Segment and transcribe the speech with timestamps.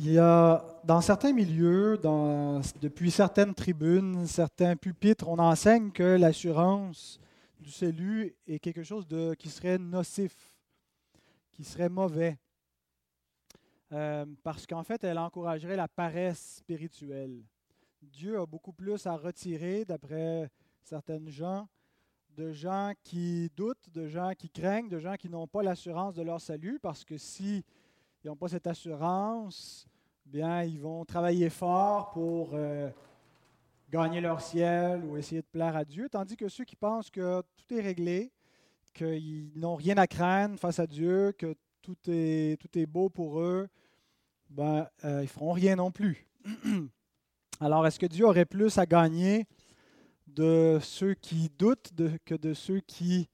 [0.00, 1.98] il y a dans certains milieux,
[2.80, 7.18] depuis certaines tribunes, certains pupitres, on enseigne que l'assurance
[7.58, 10.54] du salut est quelque chose qui serait nocif,
[11.50, 12.38] qui serait mauvais.
[13.90, 17.42] Euh, parce qu'en fait, elle encouragerait la paresse spirituelle.
[18.00, 20.48] Dieu a beaucoup plus à retirer, d'après
[20.84, 21.66] certaines gens,
[22.36, 26.22] de gens qui doutent, de gens qui craignent, de gens qui n'ont pas l'assurance de
[26.22, 27.64] leur salut, parce que si
[28.22, 29.86] ils n'ont pas cette assurance,
[30.26, 32.90] bien, ils vont travailler fort pour euh,
[33.90, 37.42] gagner leur ciel ou essayer de plaire à Dieu, tandis que ceux qui pensent que
[37.56, 38.32] tout est réglé,
[38.92, 43.40] qu'ils n'ont rien à craindre face à Dieu, que tout est, tout est beau pour
[43.40, 43.68] eux,
[44.50, 46.26] ben, euh, ils feront rien non plus.
[47.60, 49.46] Alors, est-ce que Dieu aurait plus à gagner
[50.26, 51.92] de ceux qui doutent
[52.24, 53.28] que de ceux qui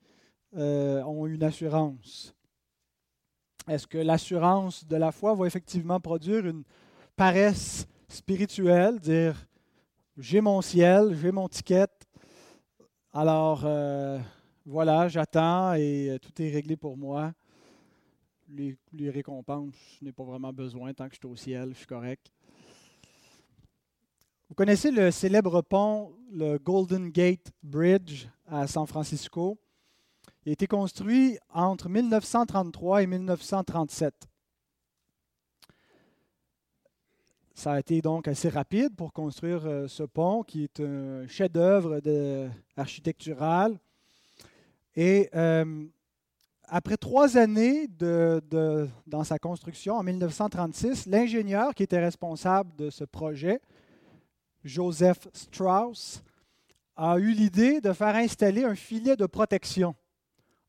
[0.57, 2.35] euh, ont une assurance?
[3.67, 6.65] Est-ce que l'assurance de la foi va effectivement produire une
[7.17, 9.37] paresse spirituelle, dire
[10.19, 11.89] j'ai mon ciel, j'ai mon ticket,
[13.13, 14.19] alors euh,
[14.67, 17.33] voilà, j'attends et euh, tout est réglé pour moi.
[18.51, 21.79] Les, les récompenses, je n'ai pas vraiment besoin tant que je suis au ciel, je
[21.79, 22.31] suis correct.
[24.49, 29.59] Vous connaissez le célèbre pont, le Golden Gate Bridge à San Francisco?
[30.47, 34.15] Il a été construit entre 1933 et 1937.
[37.55, 41.99] Ça a été donc assez rapide pour construire euh, ce pont qui est un chef-d'œuvre
[42.77, 43.79] architectural.
[44.97, 45.87] Et euh,
[46.65, 48.43] après trois années de,
[49.07, 53.63] dans sa construction, en 1936, l'ingénieur qui était responsable de ce projet,
[54.63, 56.23] Joseph Strauss,
[56.97, 59.95] a eu l'idée de faire installer un filet de protection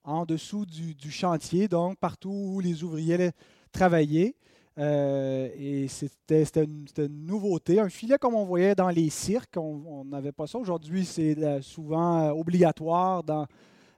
[0.06, 3.32] en dessous du, chantier, donc partout où les ouvriers
[3.72, 4.36] travaillaient.
[4.78, 6.86] Euh, et c'était une,
[7.26, 9.58] nouveauté, un filet comme on voyait dans les cirques.
[9.58, 10.58] On n'avait pas ça.
[10.58, 13.48] Aujourd'hui, c'est euh, souvent euh, obligatoire dans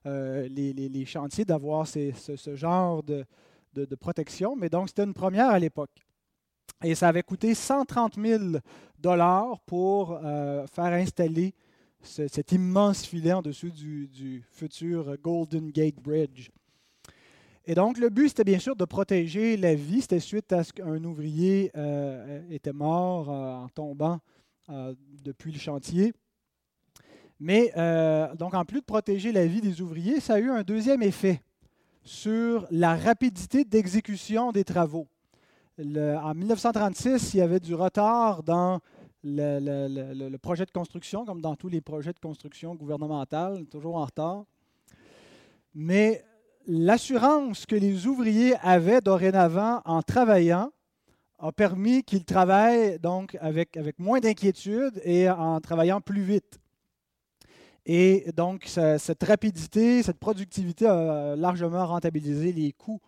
[0.05, 3.25] les, chantiers d'avoir ce, genre de,
[3.99, 4.55] protection.
[4.55, 5.91] Mais donc, c'était une première à l'époque.
[6.83, 8.43] Et ça avait coûté 130 000
[8.99, 11.53] dollars pour faire installer
[12.07, 16.49] cet immense filet en dessous du, futur Golden Gate Bridge.
[17.65, 20.01] Et donc, le but, c'était bien sûr de protéger la vie.
[20.01, 24.19] C'était suite à ce qu'un ouvrier euh, était mort euh, en tombant
[24.69, 26.13] euh, depuis le chantier.
[27.39, 27.71] Mais,
[28.39, 31.41] donc, en plus de protéger la vie des ouvriers, ça a eu un deuxième effet
[32.01, 35.07] sur la rapidité d'exécution des travaux.
[35.77, 38.79] en 1936, il y avait du retard dans
[39.35, 44.45] le, projet de construction, comme dans tous les projets de construction gouvernementale, toujours en retard.
[45.73, 46.23] Mais
[46.65, 50.71] l'assurance que les ouvriers avaient dorénavant en travaillant
[51.39, 56.59] a permis qu'ils travaillent donc avec, avec moins d'inquiétude et en travaillant plus vite.
[57.85, 62.99] Et donc, cette rapidité, cette productivité a largement rentabilisé les coûts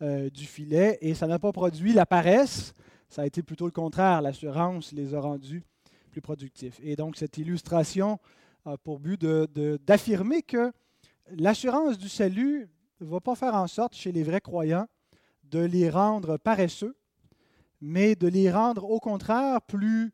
[0.00, 2.72] euh, du filet et ça n'a pas produit la paresse,
[3.12, 4.22] ça a été plutôt le contraire.
[4.22, 5.62] L'assurance les a rendus
[6.10, 6.80] plus productifs.
[6.82, 8.18] Et donc, cette illustration
[8.64, 10.72] a pour but d'affirmer que
[11.28, 14.86] l'assurance du salut ne va pas faire en sorte chez les vrais croyants
[15.44, 16.96] de les rendre paresseux,
[17.82, 20.10] mais de les rendre au contraire plus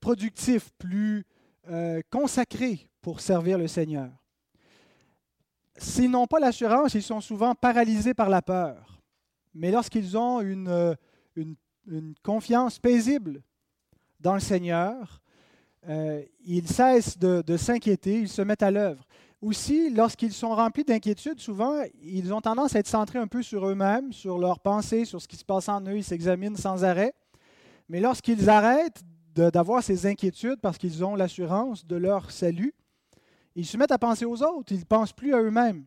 [0.00, 1.24] productifs, plus
[1.68, 4.10] euh, consacrés pour servir le Seigneur.
[5.76, 9.02] S'ils n'ont pas l'assurance, ils sont souvent paralysés par la peur.
[9.54, 10.96] Mais lorsqu'ils ont une,
[11.34, 11.56] une
[11.88, 13.42] une confiance paisible
[14.20, 15.20] dans le Seigneur,
[15.88, 19.06] euh, ils cessent de, s'inquiéter, ils se mettent à l'œuvre.
[19.40, 23.66] Aussi, lorsqu'ils sont remplis d'inquiétude, souvent, ils ont tendance à être centrés un peu sur
[23.68, 27.14] eux-mêmes, sur leurs pensées, sur ce qui se passe en eux, ils s'examinent sans arrêt.
[27.88, 29.02] Mais lorsqu'ils arrêtent
[29.34, 32.74] d'avoir ces inquiétudes parce qu'ils ont l'assurance de leur salut,
[33.54, 35.84] ils se mettent à penser aux autres, ils ne pensent plus à eux-mêmes.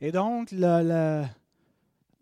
[0.00, 0.50] Et donc,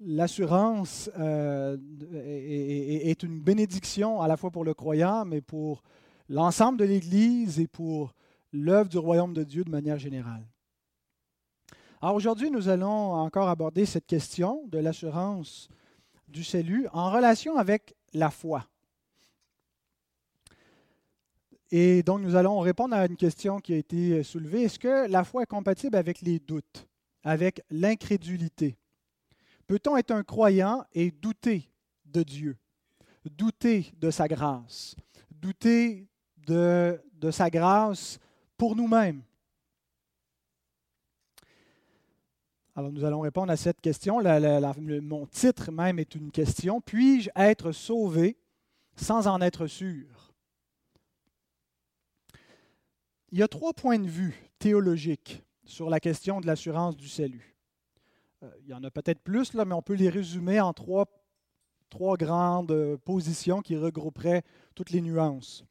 [0.00, 1.76] l'assurance euh,
[2.12, 5.82] est, une bénédiction à la fois pour le croyant, mais pour
[6.28, 8.14] l'ensemble de l'Église et pour
[8.52, 10.46] l'œuvre du royaume de Dieu de manière générale.
[12.02, 15.68] Alors aujourd'hui, nous allons encore aborder cette question de l'assurance
[16.28, 18.66] du salut en relation avec la foi.
[21.70, 24.64] Et donc nous allons répondre à une question qui a été soulevée.
[24.64, 26.86] Est-ce que la foi est compatible avec les doutes,
[27.24, 28.76] avec l'incrédulité?
[29.66, 31.70] Peut-on être un croyant et douter
[32.04, 32.56] de Dieu,
[33.24, 34.94] douter de sa grâce,
[35.30, 37.00] douter de,
[37.32, 38.18] sa grâce
[38.56, 39.22] pour nous-mêmes?
[42.76, 44.20] Alors nous allons répondre à cette question.
[45.02, 46.80] mon titre même est une question.
[46.80, 48.36] Puis-je être sauvé
[48.94, 50.34] sans en être sûr?
[53.32, 57.55] Il y a trois points de vue théologiques sur la question de l'assurance du salut.
[58.42, 61.06] Euh, il y en a peut-être plus, mais on peut les résumer en trois,
[62.18, 64.42] grandes euh, positions qui regrouperaient
[64.74, 65.64] toutes les nuances.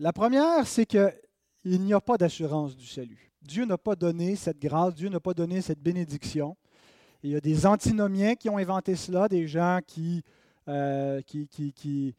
[0.00, 1.12] La première, c'est qu'il
[1.64, 3.30] n'y a pas d'assurance du salut.
[3.42, 6.56] Dieu n'a pas donné cette grâce, Dieu n'a pas donné cette bénédiction.
[7.22, 10.24] il y a des antinomiens qui ont inventé cela, des gens qui,
[10.68, 12.14] euh, qui, qui,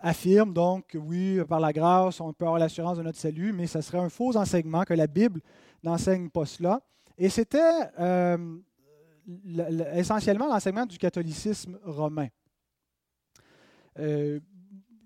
[0.00, 3.66] affirment donc que oui, par la grâce, on peut avoir l'assurance de notre salut, mais
[3.66, 5.40] ce serait un faux enseignement, que la Bible
[5.82, 6.80] n'enseigne pas cela.
[7.22, 7.58] Et c'était
[7.98, 8.56] euh,
[9.94, 12.28] essentiellement l'enseignement du catholicisme romain.
[13.98, 14.40] Euh,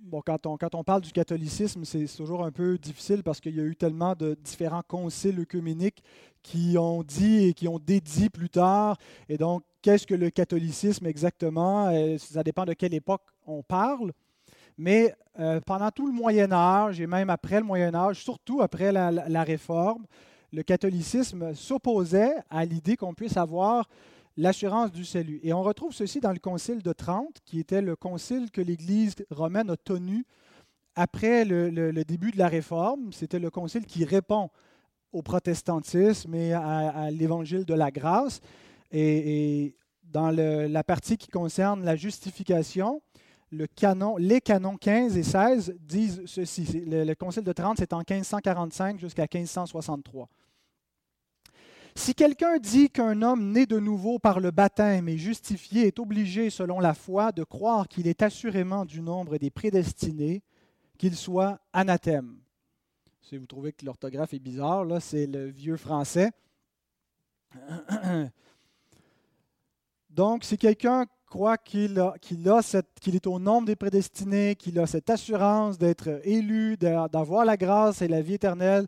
[0.01, 3.57] bon, quand, on, quand on parle du catholicisme, c'est toujours un peu difficile parce qu'il
[3.57, 6.05] y a eu tellement de différents conciles œcuméniques
[6.41, 8.97] qui ont dit et qui ont dédié plus tard.
[9.29, 11.89] Et donc, qu'est-ce que le catholicisme exactement?
[11.89, 14.13] Euh, Ça dépend de quelle époque on parle.
[14.79, 15.13] Mais
[15.67, 20.07] pendant tout le Moyen Âge et même après le Moyen Âge, surtout après la Réforme,
[20.55, 23.89] le catholicisme s'opposait à l'idée qu'on puisse avoir
[24.37, 25.41] l'assurance du salut.
[25.43, 29.15] Et on retrouve ceci dans le Concile de Trente, qui était le concile que l'Église
[29.31, 30.25] romaine a tenu
[30.95, 33.13] après le, début de la Réforme.
[33.13, 34.49] C'était le concile qui répond
[35.13, 38.41] au protestantisme et à, l'évangile de la grâce.
[38.93, 43.03] Et, dans la partie qui concerne la justification,
[43.51, 46.85] les canons 15 et 16 disent ceci.
[46.87, 50.29] Le Concile de Trente, c'est en 1545 jusqu'à 1563.
[51.97, 56.51] Si quelqu'un dit qu'un homme né de nouveau par le baptême et justifié est obligé,
[56.51, 60.43] selon la foi, de croire qu'il est assurément du nombre des prédestinés,
[60.99, 62.41] qu'il soit anathème.
[63.23, 66.33] Si vous trouvez que l'orthographe est bizarre, là, c'est le vieux français.
[70.11, 76.21] Donc, si quelqu'un croit qu'il est au nombre des prédestinés, qu'il a cette assurance d'être
[76.25, 78.87] élu, d'avoir la grâce et la vie éternelle,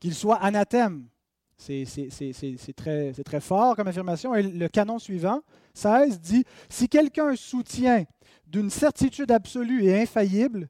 [0.00, 1.08] qu'il soit anathème.
[1.58, 4.34] C'est très, fort comme affirmation.
[4.34, 5.40] Et le canon suivant,
[5.74, 8.04] 16, dit Si quelqu'un soutient
[8.46, 10.68] d'une certitude absolue et infaillible,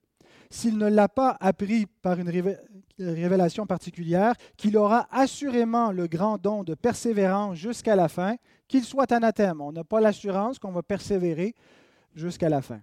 [0.50, 2.30] s'il ne l'a pas appris par une
[2.98, 8.36] révélation particulière, qu'il aura assurément le grand don de persévérance jusqu'à la fin,
[8.66, 9.60] qu'il soit anathème.
[9.60, 11.54] On n'a pas l'assurance qu'on va persévérer
[12.14, 12.80] jusqu'à la fin.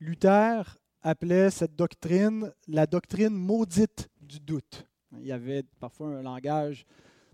[0.00, 4.86] Luther appelait cette doctrine la doctrine maudite du doute.
[5.12, 6.84] Il y avait parfois un langage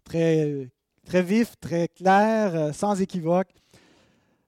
[0.04, 0.70] très,
[1.06, 3.52] vif, très clair, euh, sans équivoque.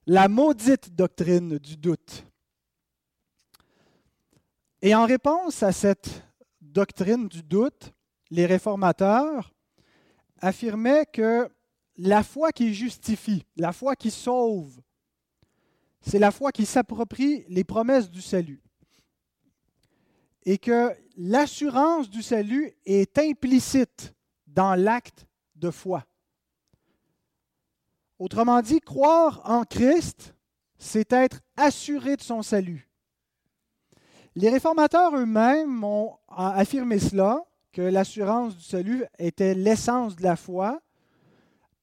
[0.05, 2.25] La maudite doctrine du doute.
[4.81, 6.23] Et en réponse à cette
[6.61, 7.91] doctrine du doute,
[8.29, 9.53] les réformateurs
[10.39, 11.49] affirmaient que
[11.97, 14.79] la foi qui justifie, la foi qui sauve,
[16.01, 18.61] c'est la foi qui s'approprie les promesses du salut
[20.45, 24.13] et que l'assurance du salut est implicite
[24.45, 25.25] dans l'acte
[25.55, 26.05] de foi.
[28.19, 30.33] Autrement dit, croire en Christ,
[30.77, 32.87] c'est être assuré de son salut.
[34.35, 40.79] Les réformateurs eux-mêmes ont affirmé cela, que l'assurance du salut était l'essence de la foi,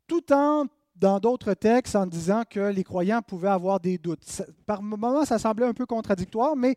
[0.07, 4.43] tout en, dans d'autres textes, en disant que les croyants pouvaient avoir des doutes.
[4.67, 6.77] Par moments, ça semblait un peu contradictoire, mais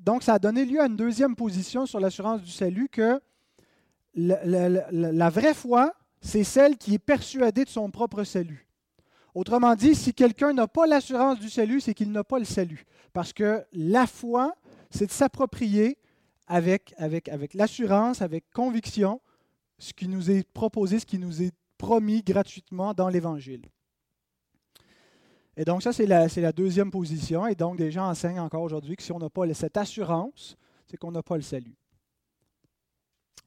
[0.00, 3.20] donc, ça a donné lieu à une deuxième position sur l'assurance du salut que
[4.14, 8.66] la, vraie foi, c'est celle qui est persuadée de son propre salut.
[9.34, 12.84] Autrement dit, si quelqu'un n'a pas l'assurance du salut, c'est qu'il n'a pas le salut.
[13.12, 14.54] Parce que la foi,
[14.90, 15.98] c'est de s'approprier
[16.46, 16.94] avec,
[17.54, 19.20] l'assurance, avec conviction,
[19.78, 23.62] ce qui nous est proposé, ce qui nous est promis gratuitement dans l'Évangile.
[25.60, 27.46] Et donc, ça, c'est la, deuxième position.
[27.46, 30.96] Et donc, des gens enseignent encore aujourd'hui que si on n'a pas cette assurance, c'est
[30.96, 31.76] qu'on n'a pas le salut.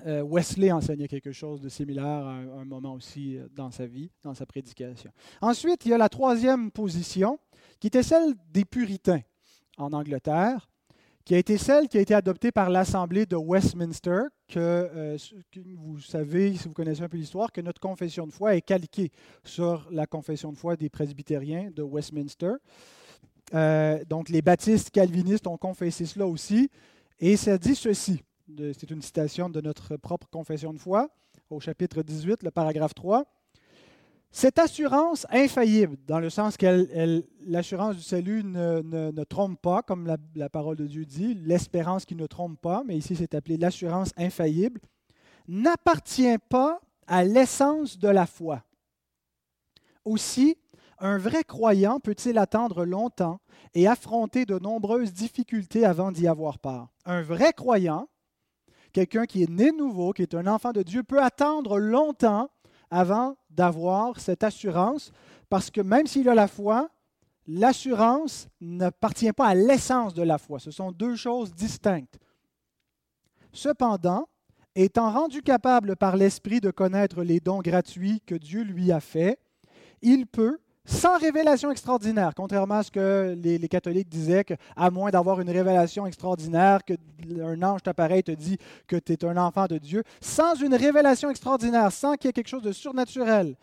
[0.06, 4.12] Euh, Wesley enseignait quelque chose de similaire à un, moment aussi euh, dans sa vie,
[4.22, 5.12] dans sa prédication.
[5.42, 7.40] Ensuite, il y a la troisième position,
[7.80, 9.22] qui était celle des puritains
[9.80, 10.70] en Angleterre
[11.26, 15.18] qui a été celle qui a été adoptée par l'Assemblée de Westminster, que, euh,
[15.78, 19.12] vous savez, si vous connaissez un peu l'histoire, que notre confession de foi est calquée
[19.44, 22.54] sur la confession de foi des presbytériens de Westminster.
[23.54, 26.70] Euh, donc les baptistes calvinistes ont confessé cela aussi,
[27.20, 28.22] et ça dit ceci,
[28.58, 31.10] c'est une citation de notre propre confession de foi,
[31.50, 33.24] au chapitre 18, le paragraphe 3.
[34.36, 40.50] Cette assurance infaillible, dans le sens que l'assurance du salut ne, trompe pas, comme la,
[40.50, 44.82] parole de Dieu dit, l'espérance qui ne trompe pas, mais ici c'est appelé l'assurance infaillible,
[45.48, 48.64] n'appartient pas à l'essence de la foi.
[50.04, 50.58] Aussi,
[50.98, 53.40] un vrai croyant peut-il attendre longtemps
[53.76, 56.90] et affronter de nombreuses difficultés avant d'y avoir part?
[57.06, 58.10] Un vrai croyant,
[58.94, 62.50] quelqu'un qui est né nouveau, qui est un enfant de Dieu, peut attendre longtemps
[62.90, 65.12] avant d'avoir cette assurance,
[65.50, 66.90] parce que même s'il a la foi,
[67.48, 70.60] l'assurance n'appartient pas à l'essence de la foi.
[70.60, 72.18] Ce sont deux choses distinctes.
[73.52, 74.28] Cependant,
[74.76, 79.40] étant rendu capable par l'Esprit de connaître les dons gratuits que Dieu lui a faits,
[80.02, 85.40] il peut, sans révélation extraordinaire, contrairement à ce que les, catholiques disaient, qu'à moins d'avoir
[85.40, 89.78] une révélation extraordinaire, qu'un ange t'apparaît et te dit que tu es un enfant de
[89.78, 93.56] Dieu, sans une révélation extraordinaire, sans qu'il y ait quelque chose de surnaturel,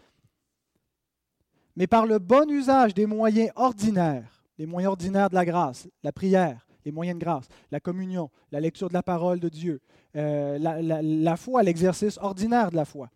[1.77, 6.13] mais par le bon usage des moyens ordinaires, les moyens ordinaires de la grâce, la
[6.13, 9.81] prière, les moyens de grâce, la communion, la lecture de la parole de Dieu,
[10.17, 13.09] euh, la, foi, l'exercice ordinaire de la foi.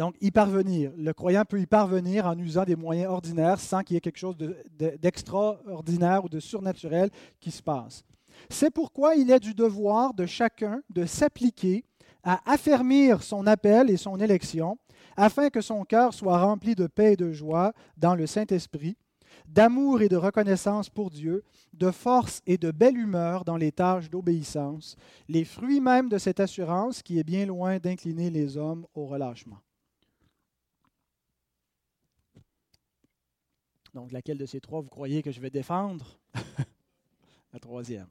[0.00, 0.92] Donc, y parvenir.
[0.96, 4.16] Le croyant peut y parvenir en usant des moyens ordinaires sans qu'il y ait quelque
[4.16, 4.34] chose
[4.78, 8.02] d'extraordinaire ou de surnaturel qui se passe.
[8.48, 11.84] C'est pourquoi il est du devoir de chacun de s'appliquer
[12.22, 14.78] à affermir son appel et son élection,
[15.18, 18.96] afin que son cœur soit rempli de paix et de joie dans le Saint-Esprit,
[19.46, 24.08] d'amour et de reconnaissance pour Dieu, de force et de belle humeur dans les tâches
[24.08, 24.96] d'obéissance,
[25.28, 29.58] les fruits même de cette assurance qui est bien loin d'incliner les hommes au relâchement.
[33.94, 36.18] Donc, laquelle de ces trois vous croyez que je vais défendre?
[37.52, 38.06] La troisième.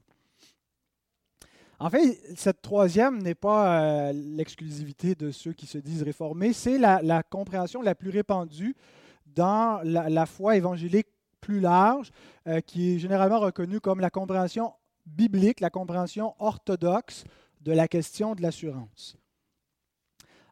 [1.78, 6.76] En fait, cette troisième n'est pas euh, l'exclusivité de ceux qui se disent réformés, c'est
[6.76, 8.76] la, compréhension la plus répandue
[9.24, 11.08] dans la, foi évangélique
[11.40, 12.10] plus large,
[12.46, 14.74] euh, qui est généralement reconnue comme la compréhension
[15.06, 17.24] biblique, la compréhension orthodoxe
[17.62, 19.16] de la question de l'assurance.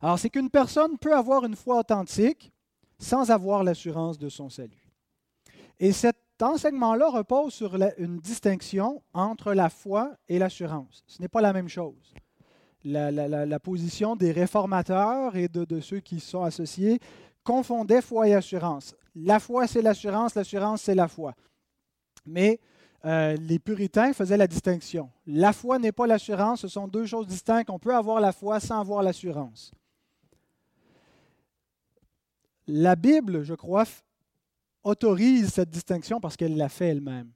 [0.00, 2.52] Alors, c'est qu'une personne peut avoir une foi authentique
[2.98, 4.87] sans avoir l'assurance de son salut.
[5.80, 11.04] Et cet enseignement-là repose sur une distinction entre la foi et l'assurance.
[11.06, 12.14] Ce n'est pas la même chose.
[12.84, 17.00] La, position des réformateurs et de, ceux qui sont associés
[17.44, 18.94] confondait foi et assurance.
[19.14, 21.34] La foi, c'est l'assurance, l'assurance, c'est la foi.
[22.26, 22.60] Mais
[23.04, 25.10] euh, les puritains faisaient la distinction.
[25.26, 27.70] La foi n'est pas l'assurance, ce sont deux choses distinctes.
[27.70, 29.72] On peut avoir la foi sans avoir l'assurance.
[32.66, 33.84] La Bible, je crois,
[34.88, 37.30] autorise cette distinction parce qu'elle l'a fait elle-même.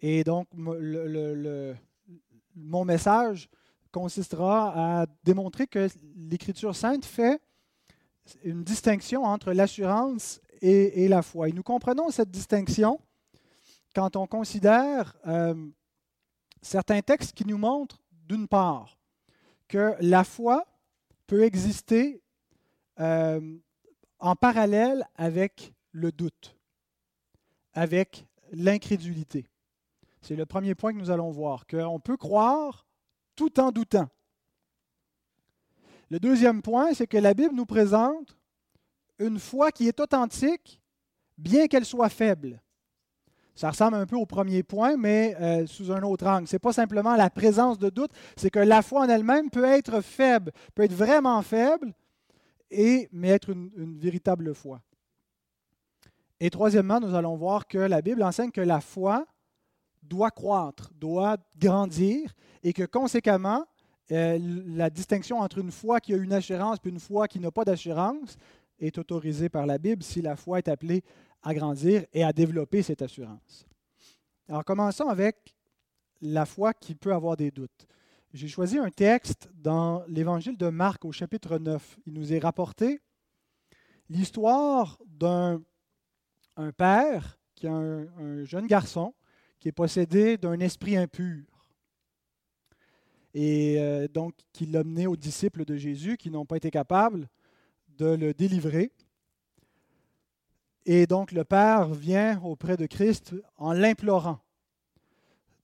[0.00, 0.46] Et donc,
[2.54, 3.48] mon message
[3.90, 7.40] consistera à démontrer que l'Écriture sainte fait
[8.44, 11.48] une distinction entre l'assurance et, la foi.
[11.48, 13.00] Et nous comprenons cette distinction
[13.94, 15.54] quand on considère euh,
[16.60, 18.98] certains textes qui nous montrent, d'une part,
[19.66, 20.66] que la foi
[21.26, 22.20] peut exister
[23.00, 23.58] euh,
[24.18, 26.57] en parallèle avec le doute
[27.78, 29.46] avec l'incrédulité.
[30.20, 32.88] C'est le premier point que nous allons voir, qu'on peut croire
[33.36, 34.08] tout en doutant.
[36.10, 38.36] Le deuxième point, c'est que la Bible nous présente
[39.20, 40.80] une foi qui est authentique,
[41.36, 42.60] bien qu'elle soit faible.
[43.54, 46.48] Ça ressemble un peu au premier point, mais euh, sous un autre angle.
[46.48, 49.64] Ce n'est pas simplement la présence de doute, c'est que la foi en elle-même peut
[49.64, 51.94] être faible, peut être vraiment faible,
[52.72, 54.82] et, mais être une véritable foi.
[56.40, 59.26] Et troisièmement, nous allons voir que la Bible enseigne que la foi
[60.02, 63.66] doit croître, doit grandir, et que conséquemment,
[64.10, 67.50] euh, la distinction entre une foi qui a une assurance et une foi qui n'a
[67.50, 68.36] pas d'assurance
[68.78, 71.02] est autorisée par la Bible si la foi est appelée
[71.42, 73.66] à grandir et à développer cette assurance.
[74.48, 75.54] Alors commençons avec
[76.22, 77.86] la foi qui peut avoir des doutes.
[78.32, 81.98] J'ai choisi un texte dans l'évangile de Marc au chapitre 9.
[82.06, 83.00] Il nous est rapporté
[84.08, 85.62] l'histoire d'un
[86.58, 89.14] un père qui a un, jeune garçon
[89.58, 91.44] qui est possédé d'un esprit impur.
[93.34, 97.28] Et euh, donc, qui l'a mené aux disciples de Jésus qui n'ont pas été capables
[97.96, 98.92] de le délivrer.
[100.84, 104.40] Et donc, le père vient auprès de Christ en l'implorant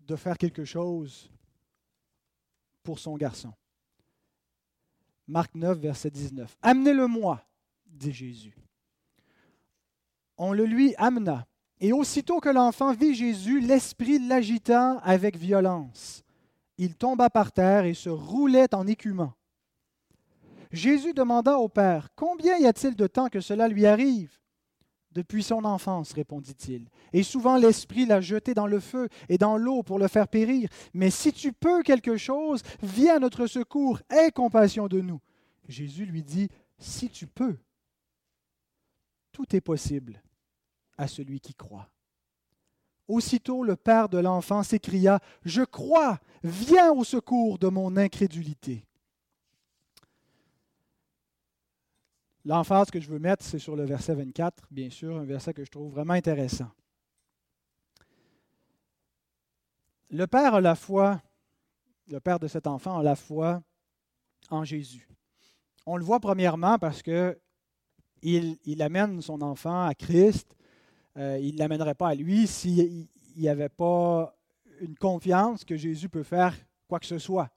[0.00, 1.30] de faire quelque chose
[2.82, 3.52] pour son garçon.
[5.26, 6.58] Marc 9, verset 19.
[6.60, 7.42] Amenez-le-moi,
[7.86, 8.54] dit Jésus
[10.36, 11.46] on le lui amena.
[11.80, 16.22] Et aussitôt que l'enfant vit Jésus, l'esprit l'agita avec violence.
[16.78, 19.34] Il tomba par terre et se roulait en écumant.
[20.72, 24.40] Jésus demanda au Père, Combien y a-t-il de temps que cela lui arrive
[25.12, 26.88] Depuis son enfance, répondit-il.
[27.12, 30.68] Et souvent l'Esprit l'a jeté dans le feu et dans l'eau pour le faire périr.
[30.92, 35.20] Mais si tu peux quelque chose, viens à notre secours, aie compassion de nous.
[35.68, 36.48] Jésus lui dit,
[36.78, 37.56] Si tu peux.
[39.32, 40.23] tout est possible
[40.96, 41.88] à celui qui croit.
[43.06, 48.86] Aussitôt le père de l'enfant s'écria, Je crois, viens au secours de mon incrédulité.
[52.46, 55.64] L'emphase que je veux mettre, c'est sur le verset 24, bien sûr, un verset que
[55.64, 56.70] je trouve vraiment intéressant.
[60.10, 61.22] Le père a la foi,
[62.08, 63.62] le père de cet enfant a la foi
[64.50, 65.08] en Jésus.
[65.86, 67.38] On le voit premièrement parce que
[68.22, 70.56] il, amène son enfant à Christ.
[71.16, 73.06] Euh, il ne l'amènerait pas à lui s'il
[73.36, 74.36] n'y avait pas
[74.80, 76.54] une confiance que Jésus peut faire
[76.88, 77.50] quoi que ce soit.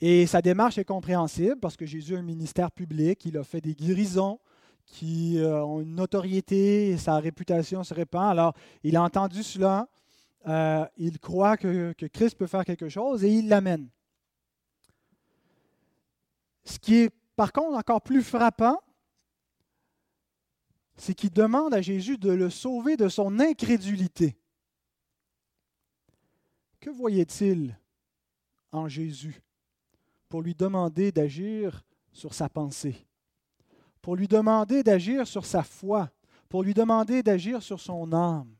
[0.00, 3.60] Et sa démarche est compréhensible parce que Jésus a un ministère public, il a fait
[3.60, 4.40] des guérisons
[4.84, 8.30] qui euh, ont une notoriété, sa réputation se répand.
[8.30, 9.88] Alors, il a entendu cela,
[10.48, 13.88] euh, il croit que, que Christ peut faire quelque chose et il l'amène.
[16.64, 18.80] Ce qui est par contre encore plus frappant,
[20.96, 24.36] c'est qu'il demande à Jésus de le sauver de son incrédulité.
[26.80, 27.78] Que voyait-il
[28.72, 29.42] en Jésus
[30.28, 33.06] pour lui demander d'agir sur sa pensée,
[34.00, 36.10] pour lui demander d'agir sur sa foi,
[36.48, 38.54] pour lui demander d'agir sur son âme?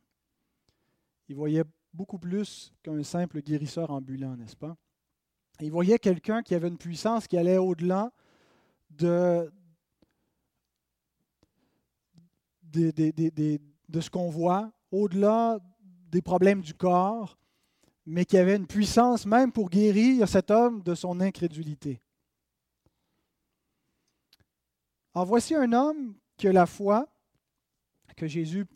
[1.28, 4.76] Il voyait beaucoup plus qu'un simple guérisseur ambulant, n'est-ce pas?
[5.60, 8.12] Il voyait quelqu'un qui avait une puissance qui allait au-delà
[8.90, 9.52] de,
[12.72, 15.58] de, ce qu'on voit, au-delà
[16.10, 17.38] des problèmes du corps,
[18.04, 22.00] mais qui avait une puissance même pour guérir cet homme de son incrédulité.
[25.14, 27.06] Alors voici un homme qui a la foi
[28.16, 28.66] que Jésus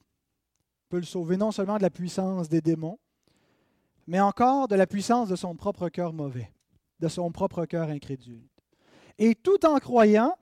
[0.88, 2.99] peut le sauver non seulement de la puissance des démons,
[4.07, 6.53] mais encore de la puissance de son propre cœur mauvais,
[7.00, 8.49] de son propre cœur incrédule.
[9.19, 10.37] Et tout en croyant,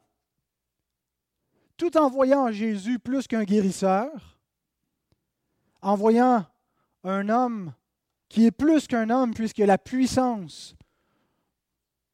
[1.77, 4.39] tout en voyant Jésus plus qu'un guérisseur,
[5.83, 6.47] en voyant
[7.03, 7.73] un homme
[8.29, 10.75] qui est plus qu'un homme puisqu'il a la puissance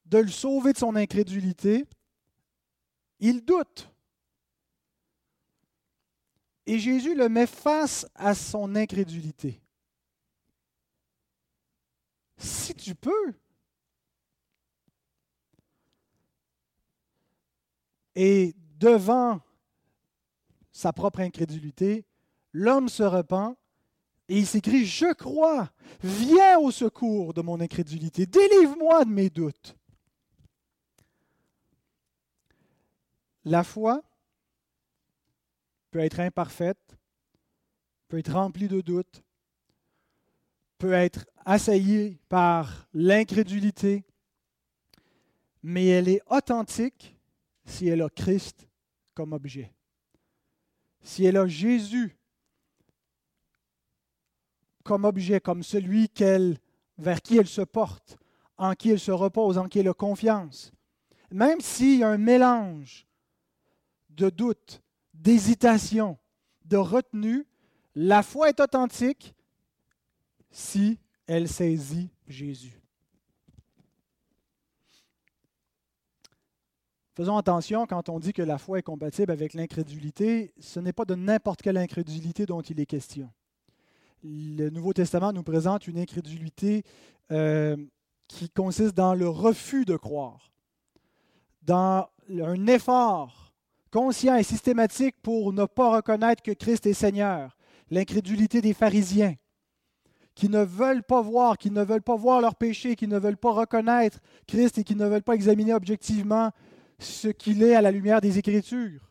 [0.07, 1.87] de le sauver de son incrédulité,
[3.21, 3.89] il doute.
[6.67, 9.61] Et Jésus le met face à son incrédulité.
[12.39, 13.35] Si tu peux,
[18.15, 19.41] Et devant
[20.73, 22.05] sa propre incrédulité,
[22.53, 23.57] l'homme se repent
[24.29, 25.71] et il s'écrie, Je crois,
[26.03, 29.77] viens au secours de mon incrédulité, délivre-moi de mes doutes.
[33.45, 34.03] La foi
[35.91, 36.97] peut être imparfaite,
[38.07, 39.25] peut être remplie de doutes,
[40.79, 44.05] peut être assaillie par l'incrédulité,
[45.63, 47.17] mais elle est authentique
[47.65, 48.69] si elle a Christ
[49.15, 49.73] comme objet.
[51.03, 52.17] Si elle a Jésus
[54.85, 56.11] comme objet, comme celui
[56.99, 58.19] vers qui elle se porte,
[58.57, 60.73] en qui elle se repose, en qui elle a confiance,
[61.31, 63.07] même s'il y a un mélange
[64.11, 64.83] de doute,
[65.15, 66.19] d'hésitation,
[66.65, 67.47] de retenue,
[67.95, 69.35] la foi est authentique
[70.51, 72.80] si elle saisit Jésus.
[77.15, 81.05] Faisons attention quand on dit que la foi est compatible avec l'incrédulité, ce n'est pas
[81.05, 83.31] de n'importe quelle incrédulité dont il est question.
[84.23, 86.85] Le Nouveau Testament nous présente une incrédulité
[87.33, 87.77] euh,
[88.29, 90.53] qui consiste dans le refus de croire,
[91.63, 93.53] dans un effort
[93.91, 97.57] conscient et systématique pour ne pas reconnaître que Christ est Seigneur,
[97.91, 99.35] l'incrédulité des pharisiens
[100.37, 103.37] qui ne veulent pas voir, qui ne veulent pas voir leur péché, qui ne veulent
[103.37, 106.53] pas reconnaître Christ et qui ne veulent pas examiner objectivement
[107.01, 109.11] ce qu'il est à la lumière des Écritures.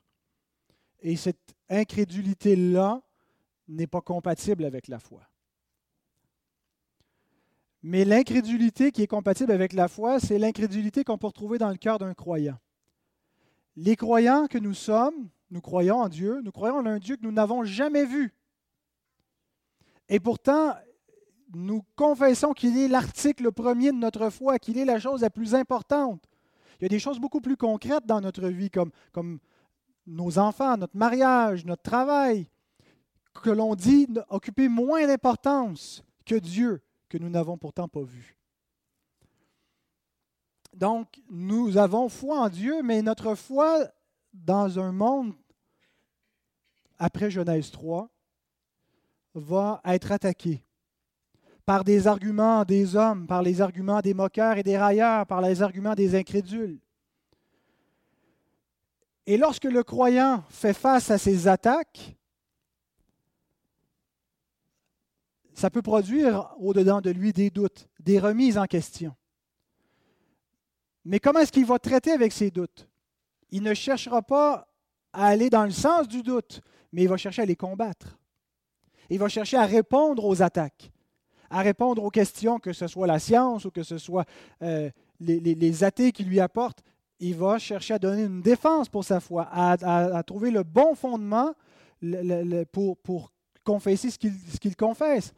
[1.02, 3.02] Et cette incrédulité-là
[3.67, 5.21] n'est pas compatible avec la foi.
[7.82, 11.78] Mais l'incrédulité qui est compatible avec la foi, c'est l'incrédulité qu'on peut retrouver dans le
[11.78, 12.58] cœur d'un croyant.
[13.78, 17.23] Les croyants que nous sommes, nous croyons en Dieu, nous croyons en un Dieu que
[17.23, 18.34] nous n'avons jamais vu.
[20.10, 20.75] Et pourtant,
[21.54, 25.56] nous confessons qu'il est l'article premier de notre foi, qu'il est la chose la plus
[25.56, 26.29] importante.
[26.80, 29.39] Il y a des choses beaucoup plus concrètes dans notre vie, comme,
[30.08, 32.48] nos enfants, notre mariage, notre travail,
[33.44, 38.38] que l'on dit occuper moins d'importance que Dieu, que nous n'avons pourtant pas vu.
[40.74, 43.88] Donc, nous avons foi en Dieu, mais notre foi
[44.34, 45.34] dans un monde
[46.98, 48.10] après Genèse 3
[49.34, 50.63] va être attaquée
[51.70, 55.62] par des arguments des hommes, par les arguments des moqueurs et des railleurs, par les
[55.62, 56.80] arguments des incrédules.
[59.28, 62.18] Et lorsque le croyant fait face à ces attaques,
[65.54, 69.16] ça peut produire au-dedans de lui des doutes, des remises en question.
[71.06, 72.90] Mais comment est-ce qu'il va traiter avec ces doutes?
[73.52, 74.68] Il ne cherchera pas
[75.14, 78.18] à aller dans le sens du doute, mais il va chercher à les combattre.
[79.12, 80.92] Il va chercher à répondre aux attaques,
[81.50, 84.26] à répondre aux questions, que ce soit la science ou que ce soit
[84.62, 86.84] euh, les, athées qui lui apportent.
[87.20, 91.54] Il va chercher à donner une défense pour sa foi, à, trouver le bon fondement
[92.72, 93.32] pour, pour,
[93.64, 95.34] confesser ce qu'il confesse,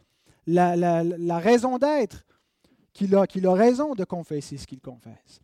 [0.47, 2.23] la, raison d'être
[2.93, 5.41] qu'il a, qu'il a raison de confesser ce qu'il confesse.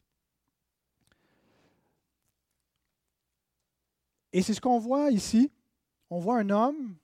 [4.32, 5.52] Et c'est ce qu'on voit ici.
[6.10, 6.96] On voit un homme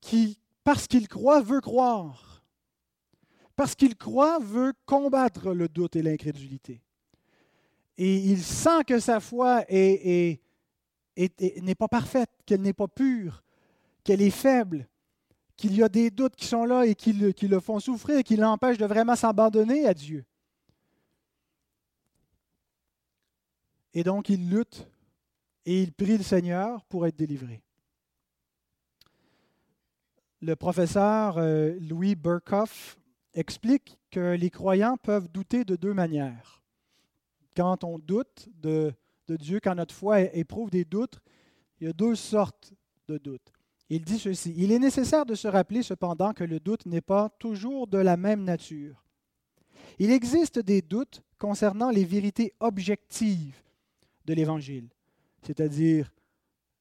[0.00, 2.31] qui, parce qu'il croit, veut croire.
[3.62, 6.82] Parce qu'il croit, veut combattre le doute et l'incrédulité.
[7.96, 10.40] Et il sent que sa foi n'est
[11.78, 13.44] pas parfaite, qu'elle n'est pas pure,
[14.02, 14.88] qu'elle est faible,
[15.56, 18.78] qu'il y a des doutes qui sont là et qui le, font souffrir qui l'empêchent
[18.78, 20.24] de vraiment s'abandonner à Dieu.
[23.94, 24.88] Et donc il lutte
[25.66, 27.62] et il prie le Seigneur pour être délivré.
[30.40, 32.98] Le professeur euh, Louis Burkhoff
[33.34, 36.62] explique que les croyants peuvent douter de deux manières.
[37.56, 38.92] Quand on doute de,
[39.28, 41.20] Dieu, quand notre foi éprouve des doutes,
[41.80, 42.72] il y a deux sortes
[43.08, 43.52] de doutes.
[43.88, 47.30] Il dit ceci, Il est nécessaire de se rappeler cependant que le doute n'est pas
[47.38, 49.04] toujours de la même nature.
[49.98, 53.62] Il existe des doutes concernant les vérités objectives
[54.24, 54.88] de l'Évangile
[55.42, 56.12] c'est-à-dire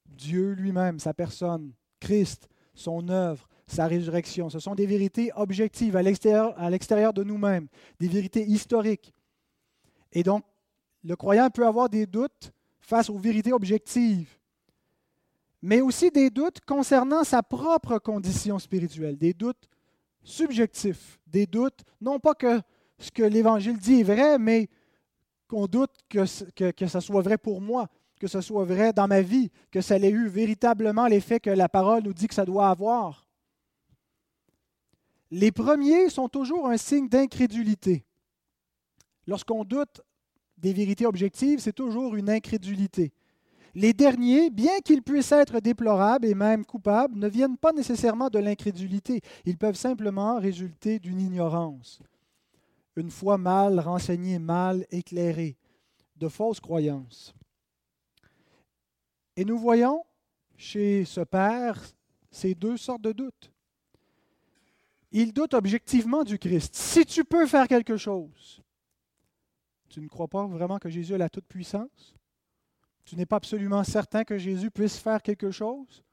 [0.06, 4.50] Dieu lui-même, sa personne, Christ, son œuvre, sa résurrection.
[4.50, 7.68] Ce sont des vérités objectives à l'extérieur de nous-mêmes,
[8.00, 9.14] des vérités historiques.
[10.12, 10.44] Et donc,
[11.04, 14.38] le croyant peut avoir des doutes face aux vérités objectives,
[15.62, 19.70] mais aussi des doutes concernant sa propre condition spirituelle, des doutes
[20.24, 22.62] subjectifs, des doutes, non pas que
[23.00, 24.70] ce que l'Évangile dit est vrai, mais
[25.48, 27.88] qu'on doute que, que, que ça soit vrai pour moi,
[28.20, 31.70] que ce soit vrai dans ma vie, que ça ait eu véritablement l'effet que la
[31.70, 33.28] parole nous dit que ça doit avoir.
[35.32, 38.06] Les premiers sont toujours un signe d'incrédulité.
[39.28, 40.02] Lorsqu'on doute
[40.58, 43.14] des vérités objectives, c'est toujours une incrédulité.
[43.74, 48.40] Les derniers, bien qu'ils puissent être déplorables et même coupables, ne viennent pas nécessairement de
[48.40, 49.22] l'incrédulité.
[49.46, 52.02] Ils peuvent simplement résulter d'une ignorance,
[52.98, 55.56] une foi mal renseignée, mal éclairée,
[56.18, 57.34] de fausses croyances.
[59.38, 60.04] Et nous voyons
[60.58, 61.82] chez ce père
[62.30, 63.52] ces deux sortes de doutes.
[65.12, 66.76] Il doute objectivement du Christ.
[66.76, 68.62] Si tu peux faire quelque chose,
[69.90, 72.16] tu ne crois pas vraiment que Jésus a la toute-puissance?
[73.04, 76.04] Tu n'es pas absolument certain que Jésus puisse faire quelque chose?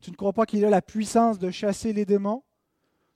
[0.00, 2.44] Tu ne crois pas qu'il a la puissance de chasser les démons?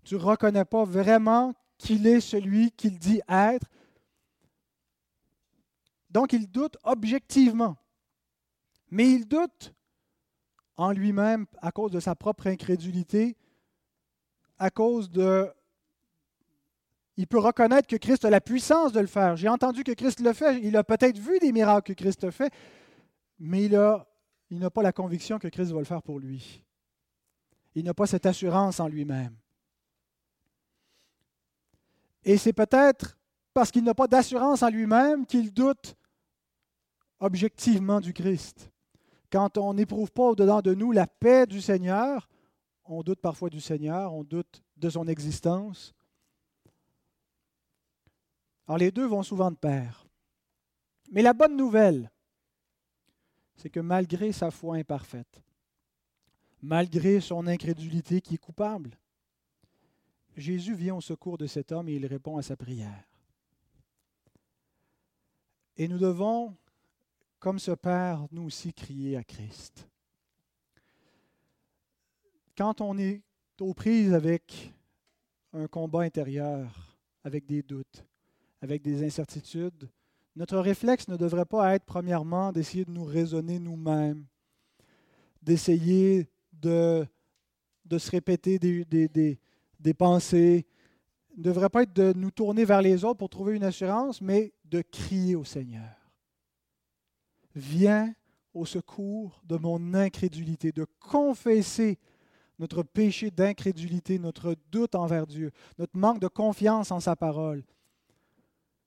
[0.02, 3.66] Tu ne reconnais pas vraiment qu'il est celui qu'il dit être?
[6.10, 7.76] Donc il doute objectivement.
[8.90, 9.74] Mais il doute
[10.76, 13.36] en lui-même à cause de sa propre incrédulité,
[14.58, 15.50] à cause de...
[17.16, 19.36] Il peut reconnaître que Christ a la puissance de le faire.
[19.36, 20.60] J'ai entendu que Christ le fait.
[20.62, 22.52] Il a peut-être vu des miracles que Christ a fait,
[23.40, 26.62] mais il, n'a pas la conviction que Christ va le faire pour lui.
[27.74, 29.34] Il n'a pas cette assurance en lui-même.
[32.24, 33.18] Et c'est peut-être
[33.52, 35.96] parce qu'il n'a pas d'assurance en lui-même qu'il doute
[37.18, 38.70] objectivement du Christ.
[39.30, 42.28] Quand on n'éprouve pas au-dedans de nous la paix du Seigneur,
[42.88, 45.94] on doute parfois du Seigneur, on doute de son existence.
[48.66, 50.06] Alors les deux vont souvent de pair.
[51.10, 52.10] Mais la bonne nouvelle,
[53.56, 55.42] c'est que malgré sa foi imparfaite,
[56.60, 58.98] malgré son incrédulité qui est coupable,
[60.36, 63.04] Jésus vient au secours de cet homme et il répond à sa prière.
[65.76, 66.56] Et nous devons
[67.38, 69.88] comme ce Père, nous aussi crier à Christ.
[72.58, 73.22] Quand on est
[73.60, 74.74] aux prises avec
[75.52, 78.04] un combat intérieur, avec des doutes,
[78.60, 79.88] avec des incertitudes,
[80.34, 84.26] notre réflexe ne devrait pas être premièrement d'essayer de nous raisonner nous-mêmes,
[85.40, 87.06] d'essayer de,
[87.96, 89.38] se répéter des, des,
[89.78, 90.66] des pensées,
[91.36, 94.52] ne devrait pas être de nous tourner vers les autres pour trouver une assurance, mais
[94.64, 95.94] de crier au Seigneur.
[97.54, 98.12] Viens
[98.52, 102.00] au secours de mon incrédulité, de confesser
[102.58, 107.64] notre péché d'incrédulité, notre doute envers Dieu, notre manque de confiance en sa parole.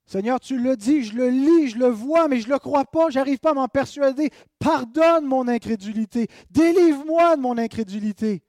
[0.04, 2.84] Seigneur, tu le dis, je le lis, je le vois, mais je ne le crois
[2.84, 4.30] pas, j'arrive pas à m'en persuader.
[4.58, 6.28] Pardonne mon incrédulité.
[6.50, 8.42] Délivre-moi de mon incrédulité.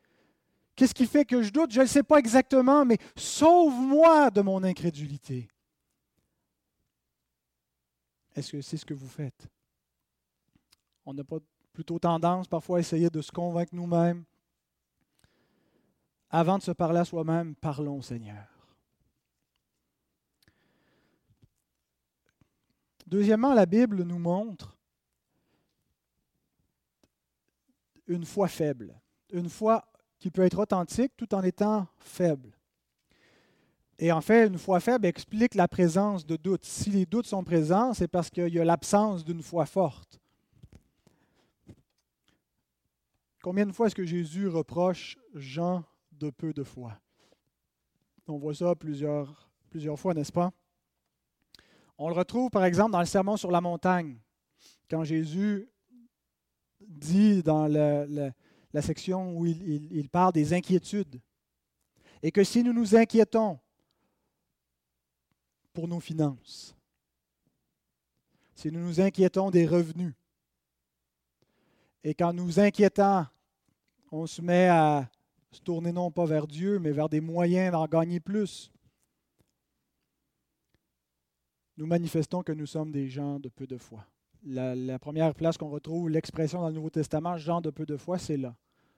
[0.75, 1.71] Qu'est-ce qui fait que je doute?
[1.71, 5.47] Je ne sais pas exactement, mais sauve-moi de mon incrédulité.
[8.35, 9.47] Est-ce que c'est ce que vous faites?
[11.05, 11.37] On n'a pas
[11.71, 14.23] plutôt tendance parfois à essayer de se convaincre nous-mêmes.
[16.35, 18.47] Avant de se parler à soi-même, parlons Seigneur.
[23.05, 24.75] Deuxièmement, la Bible nous montre
[28.07, 28.99] une foi faible,
[29.31, 29.85] une foi
[30.17, 32.57] qui peut être authentique tout en étant faible.
[33.99, 36.65] Et en fait, une foi faible explique la présence de doutes.
[36.65, 40.19] Si les doutes sont présents, c'est parce qu'il y a l'absence d'une foi forte.
[43.43, 45.83] Combien de fois est-ce que Jésus reproche Jean
[46.23, 46.97] de peu de foi?
[48.27, 50.51] On voit ça plusieurs, plusieurs fois, n'est-ce pas?
[51.97, 54.17] On le retrouve par exemple dans le Sermon sur la montagne,
[54.89, 55.69] quand Jésus
[56.79, 61.21] dit dans la section où il parle des inquiétudes.
[62.21, 63.59] Et que si nous nous inquiétons
[65.73, 66.75] pour nos finances,
[68.55, 70.13] si nous nous inquiétons des revenus,
[72.05, 73.25] et quand nous inquiétons,
[74.11, 75.09] on se met à
[75.53, 78.71] se tourner non pas vers Dieu, mais vers des moyens d'en gagner plus,
[81.77, 84.05] nous manifestons que nous sommes des gens de peu de foi.
[84.45, 88.17] La, première place qu'on retrouve l'expression dans le Nouveau Testament, gens de peu de foi,
[88.17, 88.55] c'est là,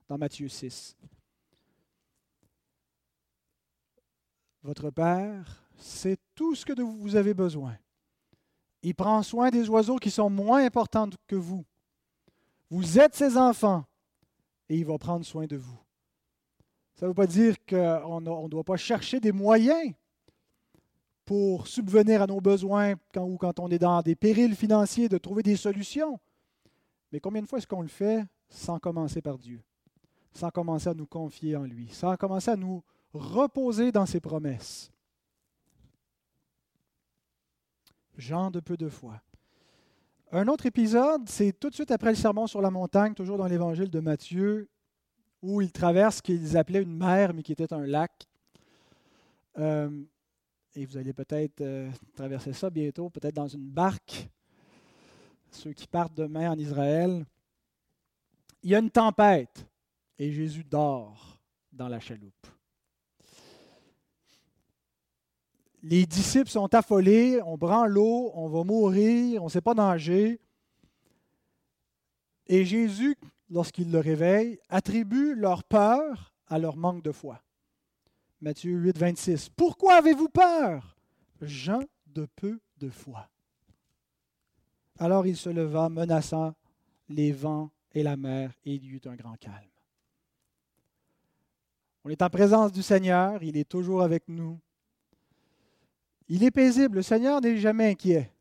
[0.08, 0.98] dans Matthieu 6.
[4.63, 7.78] Votre Père c'est tout ce que vous avez besoin.
[8.82, 11.65] Il prend soin des oiseaux qui sont moins importants que vous.
[12.70, 13.86] Vous êtes ses enfants
[14.70, 15.78] et il va prendre soin de vous.
[16.95, 19.93] Ça ne veut pas dire qu'on ne doit pas chercher des moyens
[21.25, 25.58] pour subvenir à nos besoins quand, on est dans des périls financiers, de trouver des
[25.58, 26.19] solutions.
[27.12, 29.62] Mais combien de fois est-ce qu'on le fait sans commencer par Dieu,
[30.31, 32.81] sans commencer à nous confier en lui, sans commencer à nous
[33.13, 34.91] reposer dans ses promesses?
[38.17, 39.21] Jean de peu de foi.
[40.31, 43.47] Un autre épisode, c'est tout de suite après le sermon sur la montagne, toujours dans
[43.47, 44.69] l'évangile de Matthieu,
[45.45, 48.12] où il traverse ce qu'ils appelaient une mer, mais qui était un lac.
[49.60, 50.03] Euh,
[50.75, 54.27] et vous allez peut-être euh, traverser ça bientôt, peut-être dans une barque,
[55.51, 57.25] ceux qui partent demain en Israël.
[58.63, 59.65] Il y a une tempête
[60.17, 61.39] et Jésus dort
[61.71, 62.47] dans la chaloupe.
[65.84, 70.39] Les disciples sont affolés, on prend l'eau, on va mourir, on ne sait pas nager.
[72.47, 73.15] Et Jésus,
[73.49, 77.41] lorsqu'il le réveille, attribue leur peur à leur manque de foi.
[78.41, 79.49] Matthieu 8, 26.
[79.49, 80.97] Pourquoi avez-vous peur,
[81.41, 83.29] Jean de peu de foi?
[84.99, 86.53] Alors il se leva, menaçant
[87.10, 89.69] les vents et la mer, et il y eut un grand calme.
[92.03, 94.60] On est en présence du Seigneur, il est toujours avec nous.
[96.27, 96.97] Il est paisible.
[96.97, 98.31] Le Seigneur n'est jamais inquiet.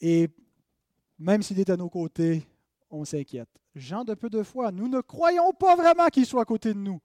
[0.00, 0.28] Et
[1.18, 2.47] même s'il est à nos côtés,
[2.90, 3.48] on s'inquiète.
[3.74, 6.78] Jean de peu de foi, nous ne croyons pas vraiment qu'il soit à côté de
[6.78, 7.00] nous.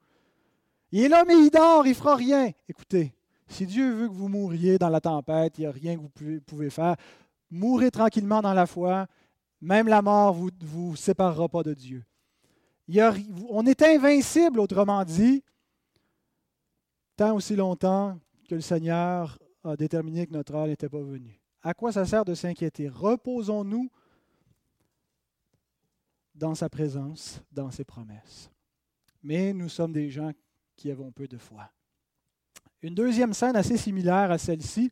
[0.91, 2.51] Il est là, mais il dort, il ne fera rien.
[2.67, 3.13] Écoutez,
[3.47, 6.41] si Dieu veut que vous mouriez dans la tempête, il n'y a rien que vous
[6.45, 6.95] pouvez, faire.
[7.49, 9.07] Mourez tranquillement dans la foi.
[9.61, 12.03] Même la mort ne vous, séparera pas de Dieu.
[13.49, 15.43] on est invincible, autrement dit,
[17.15, 18.19] tant aussi longtemps
[18.49, 21.39] que le Seigneur a déterminé que notre heure n'était pas venue.
[21.61, 22.89] À quoi ça sert de s'inquiéter?
[22.89, 23.89] Reposons-nous
[26.35, 28.49] dans sa présence, dans ses promesses.
[29.21, 30.31] Mais nous sommes des gens
[30.75, 31.69] qui avons peu de foi.
[32.81, 34.91] Une deuxième scène assez similaire à celle-ci.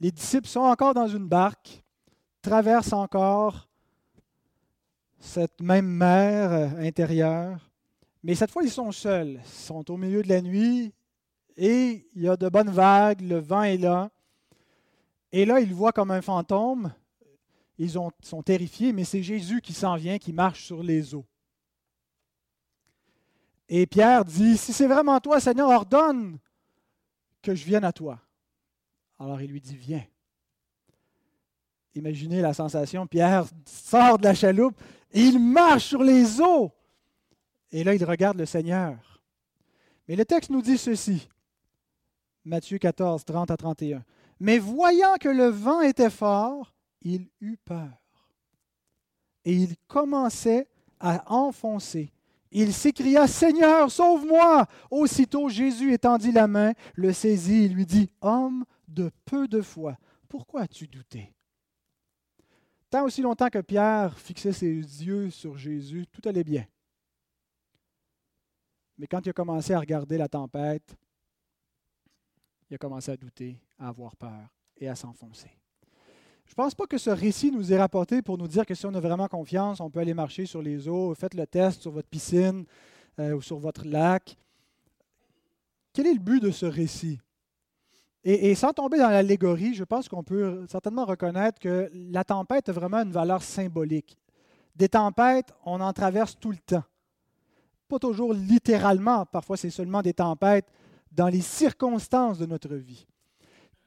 [0.00, 1.82] Les disciples sont encore dans une barque,
[2.42, 3.68] traversent encore
[5.18, 7.70] cette même mer intérieure,
[8.22, 9.40] mais cette fois ils sont seuls.
[9.44, 10.92] Ils sont au milieu de la nuit,
[11.56, 14.10] et il y a de bonnes vagues, le vent est là.
[15.32, 16.92] Et là, ils voient comme un fantôme.
[17.82, 21.26] Ils sont terrifiés, mais c'est Jésus qui s'en vient, qui marche sur les eaux.
[23.68, 26.38] Et Pierre dit, si c'est vraiment toi, Seigneur, ordonne
[27.42, 28.20] que je vienne à toi.
[29.18, 30.04] Alors il lui dit, viens.
[31.96, 36.70] Imaginez la sensation, Pierre sort de la chaloupe et il marche sur les eaux.
[37.72, 39.20] Et là, il regarde le Seigneur.
[40.06, 41.28] Mais le texte nous dit ceci.
[42.44, 44.04] Matthieu 14, 30 à 31.
[44.38, 46.71] Mais voyant que le vent était fort,
[47.04, 48.02] il eut peur.
[49.44, 50.68] Et il commençait
[51.00, 52.12] à enfoncer.
[52.50, 54.66] Il s'écria, Seigneur, sauve-moi.
[54.90, 59.96] Aussitôt Jésus étendit la main, le saisit et lui dit, Homme de peu de foi,
[60.28, 61.34] pourquoi as-tu douté?
[62.90, 66.66] Tant aussi longtemps que Pierre fixait ses yeux sur Jésus, tout allait bien.
[68.98, 70.94] Mais quand il a commencé à regarder la tempête,
[72.68, 75.61] il a commencé à douter, à avoir peur et à s'enfoncer.
[76.46, 78.84] Je ne pense pas que ce récit nous est rapporté pour nous dire que si
[78.86, 81.90] on a vraiment confiance, on peut aller marcher sur les eaux, faites le test sur
[81.90, 82.64] votre piscine
[83.18, 84.36] euh, ou sur votre lac.
[85.92, 87.20] Quel est le but de ce récit?
[88.24, 92.72] Et, sans tomber dans l'allégorie, je pense qu'on peut certainement reconnaître que la tempête a
[92.72, 94.16] vraiment une valeur symbolique.
[94.76, 96.84] Des tempêtes, on en traverse tout le temps.
[97.88, 100.66] Pas toujours littéralement, parfois c'est seulement des tempêtes
[101.10, 103.06] dans les circonstances de notre vie.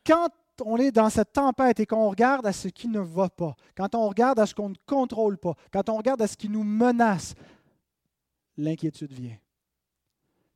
[0.06, 0.28] Quand
[0.64, 3.96] on est dans cette tempête et qu'on regarde à ce qui ne va pas, quand
[3.96, 6.64] on regarde à ce qu'on ne contrôle pas, quand on regarde à ce qui nous
[6.64, 7.36] menace,
[8.58, 9.38] l'inquiétude vient.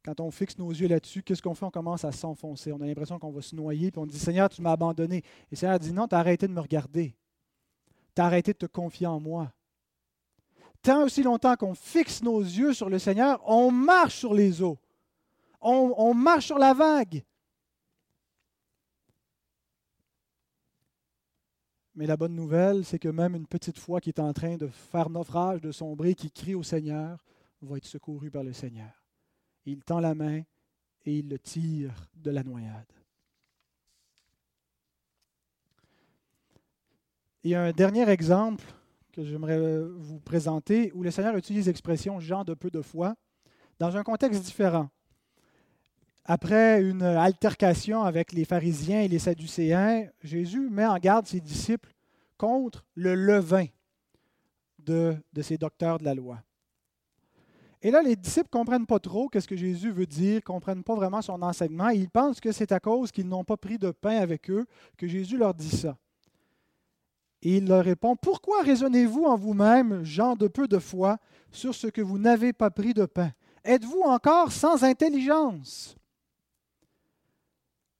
[0.03, 1.65] Quand on fixe nos yeux là-dessus, qu'est-ce qu'on fait?
[1.65, 2.71] On commence à s'enfoncer.
[2.71, 5.23] On a l'impression qu'on va se noyer, puis on dit Seigneur, tu m'as abandonné.
[5.51, 7.15] Et Seigneur dit Non, tu as arrêté de me regarder.
[8.15, 9.51] Tu as arrêté de te confier en moi.
[10.81, 14.77] Tant aussi longtemps qu'on fixe nos yeux sur le Seigneur, on marche sur les eaux.
[15.61, 17.23] On marche sur la vague.
[21.99, 24.67] Mais la bonne nouvelle, c'est que même une petite foi qui est en train de
[24.67, 27.25] faire naufrage, de sombrer, qui crie au Seigneur,
[27.61, 29.03] va être secourue par le Seigneur.
[29.65, 30.43] Il tend la main
[31.05, 32.87] et il le tire de la noyade.
[37.43, 38.63] Il y a un dernier exemple
[39.11, 43.17] que j'aimerais vous présenter où le Seigneur utilise l'expression Jean de peu de foi
[43.77, 44.89] dans un contexte différent.
[46.25, 51.93] Après une altercation avec les pharisiens et les sadducéens, Jésus met en garde ses disciples
[52.37, 53.65] contre le levain
[54.79, 56.39] de, de ces docteurs de la loi.
[57.81, 60.83] Et là, les disciples ne comprennent pas trop ce que Jésus veut dire, ne comprennent
[60.83, 61.89] pas vraiment son enseignement.
[61.89, 64.65] ils pensent que c'est à cause qu'ils n'ont pas pris de pain avec eux
[64.97, 65.97] que Jésus leur dit ça.
[67.41, 71.17] Et il leur répond, Pourquoi raisonnez-vous en vous-même, gens de peu de foi,
[71.51, 73.31] sur ce que vous n'avez pas pris de pain?
[73.63, 75.95] Êtes-vous encore sans intelligence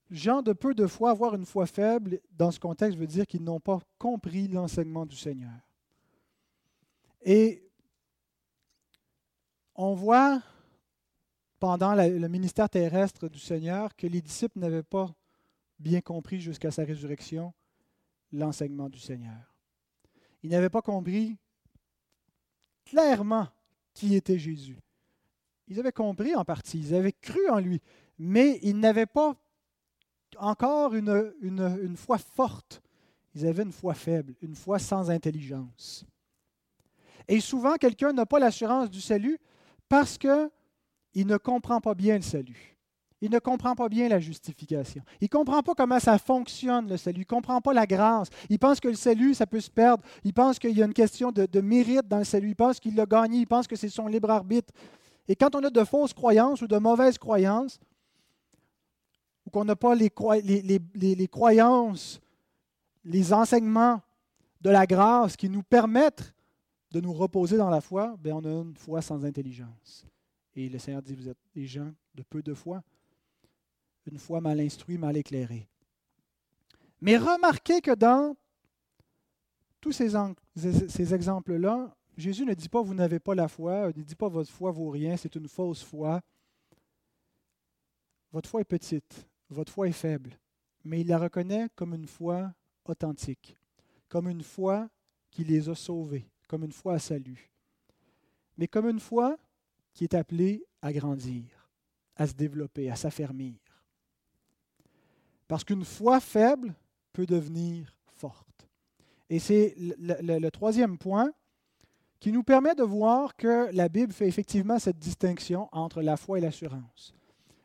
[0.09, 3.43] Gens de peu de foi, avoir une foi faible, dans ce contexte, veut dire qu'ils
[3.43, 5.59] n'ont pas compris l'enseignement du Seigneur.
[7.21, 7.63] Et
[9.75, 10.41] on voit
[11.59, 15.13] pendant le ministère terrestre du Seigneur que les disciples n'avaient pas
[15.77, 17.53] bien compris jusqu'à sa résurrection
[18.31, 19.53] l'enseignement du Seigneur.
[20.43, 21.37] Ils n'avaient pas compris
[22.85, 23.47] clairement
[23.93, 24.79] qui était Jésus.
[25.67, 27.81] Ils avaient compris en partie, ils avaient cru en lui,
[28.17, 29.35] mais ils n'avaient pas
[30.37, 32.81] encore une, une, foi forte.
[33.35, 36.05] Ils avaient une foi faible, une foi sans intelligence.
[37.27, 39.37] Et souvent, quelqu'un n'a pas l'assurance du salut
[39.87, 42.79] parce qu'il ne comprend pas bien le salut.
[43.21, 45.03] Il ne comprend pas bien la justification.
[45.19, 47.17] Il ne comprend pas comment ça fonctionne, le salut.
[47.17, 48.29] Il ne comprend pas la grâce.
[48.49, 50.03] Il pense que le salut, ça peut se perdre.
[50.23, 52.49] Il pense qu'il y a une question de, mérite dans le salut.
[52.49, 53.39] Il pense qu'il l'a gagné.
[53.39, 54.73] Il pense que c'est son libre arbitre.
[55.27, 57.79] Et quand on a de fausses croyances ou de mauvaises croyances,
[59.49, 60.11] ou qu'on n'a pas les,
[61.27, 62.21] croyances,
[63.03, 63.99] les enseignements
[64.61, 66.35] de la grâce qui nous permettent
[66.91, 70.05] de nous reposer dans la foi, bien, on a une foi sans intelligence.
[70.55, 72.83] Et le Seigneur dit, vous êtes des gens de peu de foi,
[74.05, 75.67] une foi mal instruite, mal éclairée.
[77.01, 78.35] Mais remarquez que dans
[79.81, 84.15] tous ces exemples-là, Jésus ne dit pas vous n'avez pas la foi, il ne dit
[84.15, 86.21] pas votre foi vaut rien, c'est une fausse foi.
[88.31, 90.37] Votre foi est petite, votre foi est faible,
[90.83, 92.53] mais il la reconnaît comme une foi
[92.85, 93.57] authentique,
[94.07, 94.89] comme une foi
[95.31, 97.51] qui les a sauvés, comme une foi à salut,
[98.57, 99.37] mais comme une foi
[99.93, 101.69] qui est appelée à grandir,
[102.15, 103.55] à se développer, à s'affermir.
[105.47, 106.75] Parce qu'une foi faible
[107.11, 108.45] peut devenir forte.
[109.29, 111.31] Et c'est le, troisième point
[112.19, 116.37] qui nous permet de voir que la Bible fait effectivement cette distinction entre la foi
[116.37, 117.13] et l'assurance.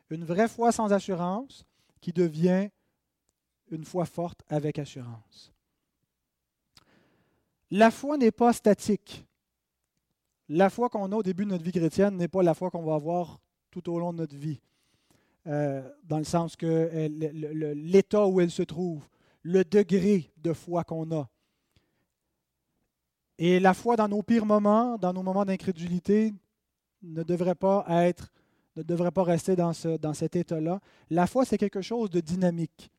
[0.09, 1.65] Une vraie foi sans assurance
[2.05, 2.69] qui devient
[3.71, 5.51] une foi forte avec assurance.
[7.71, 9.25] La foi n'est pas statique.
[10.47, 12.83] La foi qu'on a au début de notre vie chrétienne n'est pas la foi qu'on
[12.83, 13.39] va avoir
[13.71, 14.61] tout au long de notre vie.
[15.47, 19.03] Euh, dans le sens que euh, l'état où elle se trouve,
[19.41, 21.27] le degré de foi qu'on a.
[23.39, 26.35] Et la foi dans nos pires moments, dans nos moments d'incrédulité,
[27.01, 28.31] ne devrait pas être,
[28.75, 30.79] ne devrait pas rester dans, ce, dans cet état-là.
[31.09, 32.91] La foi, c'est quelque chose de dynamique,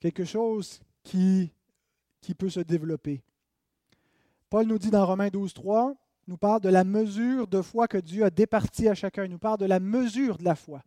[0.00, 1.52] quelque chose qui,
[2.20, 3.22] qui peut se développer.
[4.50, 5.94] Paul nous dit dans Romains 12, 3,
[6.28, 9.24] nous parle de la mesure de foi que Dieu a départie à chacun.
[9.24, 10.82] Il nous parle de la mesure de la foi.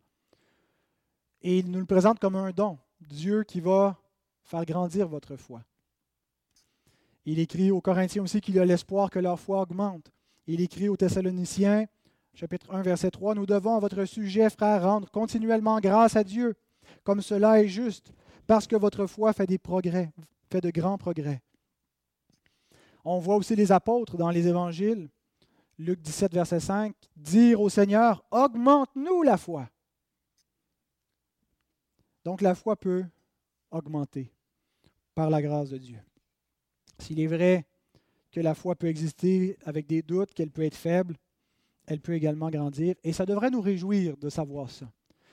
[1.42, 2.78] Et il nous le présente comme un don.
[3.00, 3.98] Dieu qui va
[4.42, 5.62] faire grandir votre foi.
[7.26, 10.10] Il écrit aux Corinthiens aussi qu'il a l'espoir que leur foi augmente.
[10.46, 11.86] Il écrit aux Thessaloniciens,
[12.36, 16.54] chapitre 1, verset 3, Nous devons à votre sujet, frères, rendre continuellement grâce à Dieu,
[17.02, 18.12] comme cela est juste,
[18.46, 20.12] parce que votre foi fait des progrès,
[20.50, 21.42] fait de grands progrès.
[23.06, 25.08] On voit aussi les apôtres dans les évangiles,
[25.78, 29.70] Luc 17, verset 5, dire au Seigneur, augmente-nous la foi.
[32.22, 33.06] Donc la foi peut
[33.70, 34.30] augmenter
[35.14, 36.00] par la grâce de Dieu.
[36.98, 37.64] S'il est vrai
[38.30, 41.16] que la foi peut exister avec des doutes, qu'elle peut être faible,
[41.86, 42.94] elle peut également grandir.
[43.04, 44.90] Et ça devrait nous réjouir de savoir ça.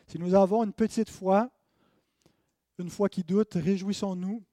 [0.07, 1.49] Si nous avons une petite foi,
[2.79, 4.43] une foi qui doute, réjouissons-nous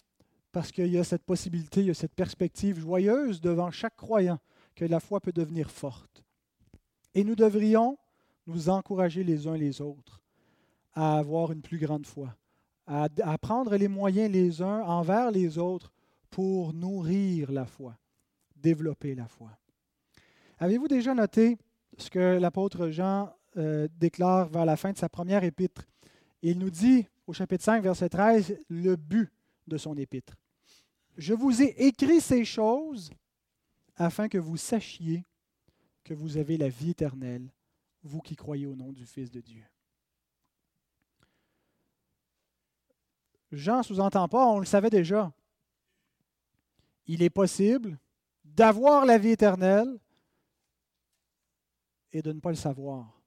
[0.53, 4.38] parce qu'il y a cette possibilité, il y a cette perspective joyeuse devant chaque croyant
[4.74, 6.24] que la foi peut devenir forte.
[7.14, 7.98] Et nous devrions
[8.46, 10.20] nous encourager les uns les autres
[10.92, 12.34] à avoir une plus grande foi,
[12.86, 15.92] à, prendre les moyens les uns envers les autres
[16.30, 17.96] pour nourrir la foi,
[18.57, 19.51] développer la foi.
[20.59, 21.59] Avez-vous déjà noté
[22.01, 25.86] ce que l'apôtre Jean euh, déclare vers la fin de sa première épître?
[26.42, 29.30] Il nous dit au chapitre 5, verset 13, le but
[29.66, 30.34] de son épître.
[31.16, 33.11] Je vous ai écrit ces choses
[33.96, 35.24] afin que vous sachiez
[36.03, 37.53] que vous avez la vie éternelle,
[38.03, 39.62] vous qui croyez au nom du Fils de Dieu.
[43.53, 45.32] Jean sous-entend pas, on le savait déjà.
[47.07, 47.98] Il est possible
[48.44, 49.98] d'avoir la vie éternelle
[52.13, 53.21] et de ne pas le savoir,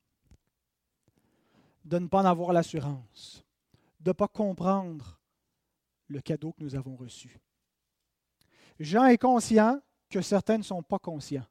[1.86, 3.44] de ne pas en avoir l'assurance,
[4.00, 5.20] de ne pas comprendre
[6.08, 7.40] le cadeau que nous avons reçu.
[8.80, 11.46] Jean est conscient que certains ne sont pas conscients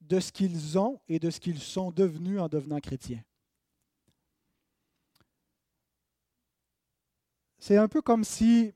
[0.00, 3.22] de ce qu'ils ont et de ce qu'ils sont devenus en devenant chrétiens.
[7.58, 8.72] C'est un peu comme si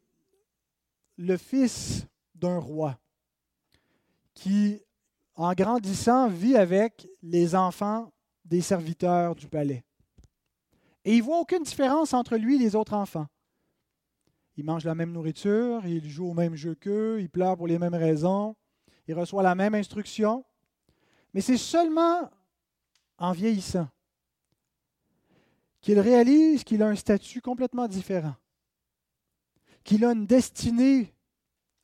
[1.16, 2.98] le fils d'un roi
[4.34, 4.83] qui,
[5.36, 8.12] en grandissant, vit avec les enfants
[8.44, 9.84] des serviteurs du palais.
[11.04, 13.26] Et il voit aucune différence entre lui et les autres enfants.
[14.56, 17.78] Il mange la même nourriture, il joue au même jeu qu'eux, il pleure pour les
[17.78, 18.54] mêmes raisons,
[19.08, 20.44] il reçoit la même instruction.
[21.32, 22.30] Mais c'est seulement
[23.18, 23.88] en vieillissant
[25.80, 28.36] qu'il réalise qu'il a un statut complètement différent,
[29.82, 31.12] qu'il a une destinée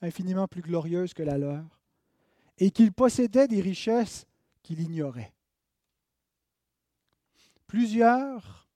[0.00, 1.79] infiniment plus glorieuse que la leur,
[2.60, 4.26] et qu'il possédait des richesses
[4.62, 5.32] qu'il ignorait.
[7.66, 8.68] Plusieurs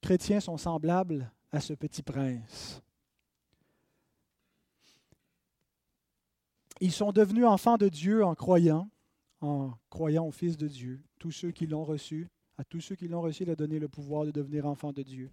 [0.00, 2.80] chrétiens sont semblables à ce petit prince.
[6.80, 8.88] Ils sont devenus enfants de Dieu en croyant,
[9.40, 11.02] en croyant au Fils de Dieu.
[11.18, 13.88] Tous ceux qui l'ont reçu, à tous ceux qui l'ont reçu, il a donné le
[13.88, 15.30] pouvoir de devenir enfants de Dieu.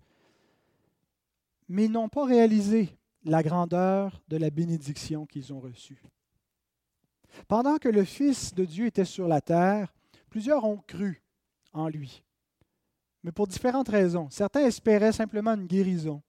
[1.70, 6.02] Mais ils n'ont pas réalisé la grandeur de la bénédiction qu'ils ont reçue.
[7.48, 9.94] Pendant que le Fils de Dieu était sur la terre,
[10.30, 11.22] plusieurs ont cru
[11.74, 12.24] en lui,
[13.24, 14.30] mais pour différentes raisons.
[14.30, 16.22] Certains espéraient simplement une guérison,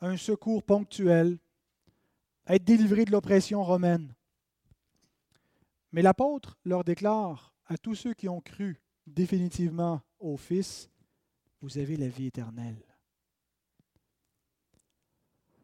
[0.00, 1.38] un secours ponctuel,
[2.46, 4.14] être délivrés de l'oppression romaine.
[5.92, 10.90] Mais l'apôtre leur déclare à tous ceux qui ont cru définitivement au Fils,
[11.60, 12.82] vous avez la vie éternelle.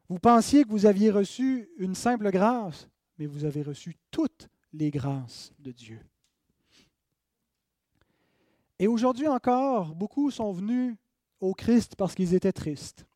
[0.09, 2.89] Vous pensiez que vous aviez reçu une simple grâce,
[3.19, 6.01] mais vous avez reçu toutes les grâces de Dieu.
[8.79, 10.97] Et aujourd'hui encore, beaucoup sont venus
[11.41, 13.07] au Christ parce qu'ils étaient tristes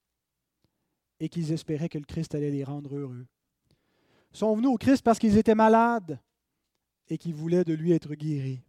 [1.20, 3.26] et qu'ils espéraient que le Christ allait les rendre heureux
[4.32, 6.18] sont venus au Christ parce qu'ils étaient malades
[7.08, 8.62] et qu'ils voulaient de lui être guéris.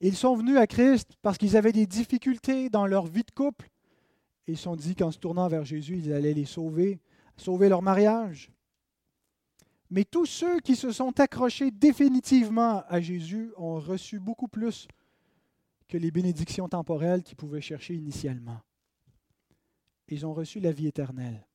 [0.00, 3.68] Ils sont venus à Christ parce qu'ils avaient des difficultés dans leur vie de couple.
[4.46, 7.00] Ils se sont dit qu'en se tournant vers Jésus, ils allaient les sauver,
[7.36, 8.50] sauver leur mariage.
[9.90, 14.88] Mais tous ceux qui se sont accrochés définitivement à Jésus ont reçu beaucoup plus
[15.88, 18.60] que les bénédictions temporelles qu'ils pouvaient chercher initialement.
[20.08, 21.46] Ils ont reçu la vie éternelle.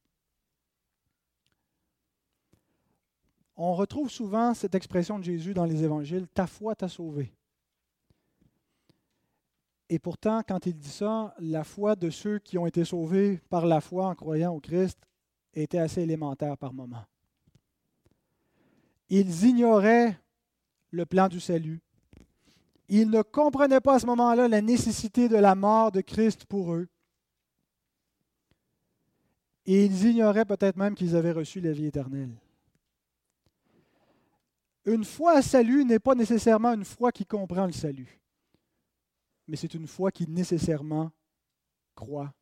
[3.55, 7.33] On retrouve souvent cette expression de Jésus dans les évangiles, ta foi t'a sauvé.
[9.89, 13.65] Et pourtant, quand il dit ça, la foi de ceux qui ont été sauvés par
[13.65, 14.97] la foi en croyant au Christ
[15.53, 17.05] était assez élémentaire par moments.
[19.13, 20.17] Ils ignoraient
[20.89, 21.81] le plan du salut.
[22.87, 26.73] Ils ne comprenaient pas à ce moment-là la nécessité de la mort de Christ pour
[26.73, 26.87] eux.
[29.65, 32.33] Et ils ignoraient peut-être même qu'ils avaient reçu la vie éternelle.
[34.85, 38.19] Une foi à salut n'est pas nécessairement une foi qui comprend le salut,
[39.45, 41.11] mais c'est une foi qui nécessairement
[41.93, 42.33] croit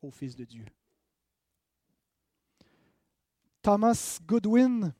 [0.00, 0.64] au Fils de Dieu.
[3.60, 4.94] Thomas Goodwin,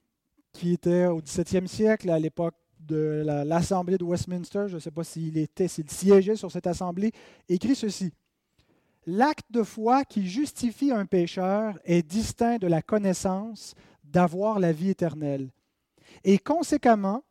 [0.56, 5.04] qui était au XVIIe siècle, à l'époque de l'Assemblée de Westminster, je ne sais pas
[5.04, 7.12] s'il était, s'il siégeait sur cette assemblée,
[7.48, 8.12] écrit ceci.
[9.06, 14.90] L'acte de foi qui justifie un pécheur est distinct de la connaissance d'avoir la vie
[14.90, 15.50] éternelle,
[16.24, 17.22] et conséquemment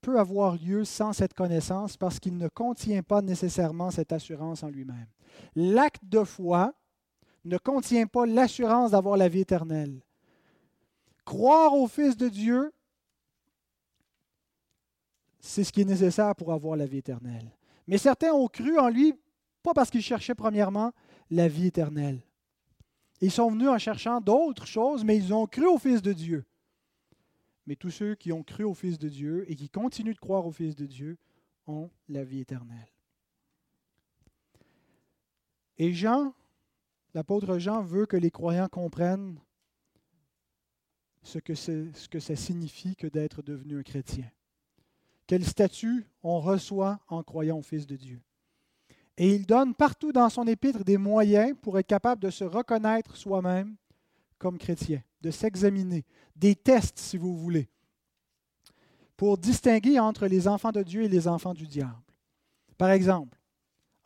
[0.00, 4.68] peut avoir lieu sans cette connaissance parce qu'il ne contient pas nécessairement cette assurance en
[4.68, 5.06] lui-même.
[5.54, 6.74] L'acte de foi
[7.44, 10.00] ne contient pas l'assurance d'avoir la vie éternelle.
[11.32, 12.74] Croire au Fils de Dieu,
[15.40, 17.50] c'est ce qui est nécessaire pour avoir la vie éternelle.
[17.86, 19.14] Mais certains ont cru en lui,
[19.62, 20.92] pas parce qu'ils cherchaient premièrement
[21.30, 22.20] la vie éternelle.
[23.22, 26.44] Ils sont venus en cherchant d'autres choses, mais ils ont cru au Fils de Dieu.
[27.66, 30.44] Mais tous ceux qui ont cru au Fils de Dieu et qui continuent de croire
[30.44, 31.16] au Fils de Dieu
[31.66, 32.92] ont la vie éternelle.
[35.78, 36.34] Et Jean,
[37.14, 39.40] l'apôtre Jean, veut que les croyants comprennent
[41.22, 44.30] ce que, ce ça signifie que d'être devenu un chrétien.
[45.26, 48.20] Quel statut on reçoit en croyant au Fils de Dieu.
[49.16, 53.16] Et il donne partout dans son épître des moyens pour être capable de se reconnaître
[53.16, 53.76] soi-même
[54.38, 56.04] comme chrétien, de s'examiner,
[56.34, 57.68] des tests si vous voulez,
[59.16, 62.02] pour distinguer entre les enfants de Dieu et les enfants du diable.
[62.76, 63.38] Par exemple,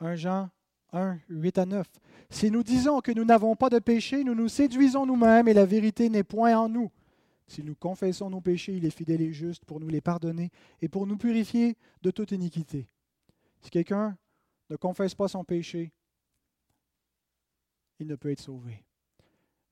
[0.00, 0.50] 1 Jean
[0.92, 1.86] 1, 8 à 9.
[2.30, 5.64] Si nous disons que nous n'avons pas de péché, nous nous séduisons nous-mêmes et la
[5.64, 6.90] vérité n'est point en nous.
[7.46, 10.50] Si nous confessons nos péchés, il est fidèle et juste pour nous les pardonner
[10.82, 12.88] et pour nous purifier de toute iniquité.
[13.60, 14.16] Si quelqu'un
[14.68, 15.92] ne confesse pas son péché,
[17.98, 18.84] il ne peut être sauvé.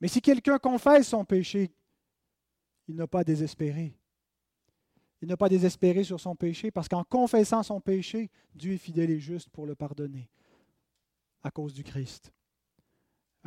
[0.01, 1.73] Mais si quelqu'un confesse son péché,
[2.87, 3.95] il n'a pas à désespérer.
[5.21, 8.79] Il n'a pas à désespérer sur son péché parce qu'en confessant son péché, Dieu est
[8.79, 10.29] fidèle et juste pour le pardonner
[11.43, 12.33] à cause du Christ.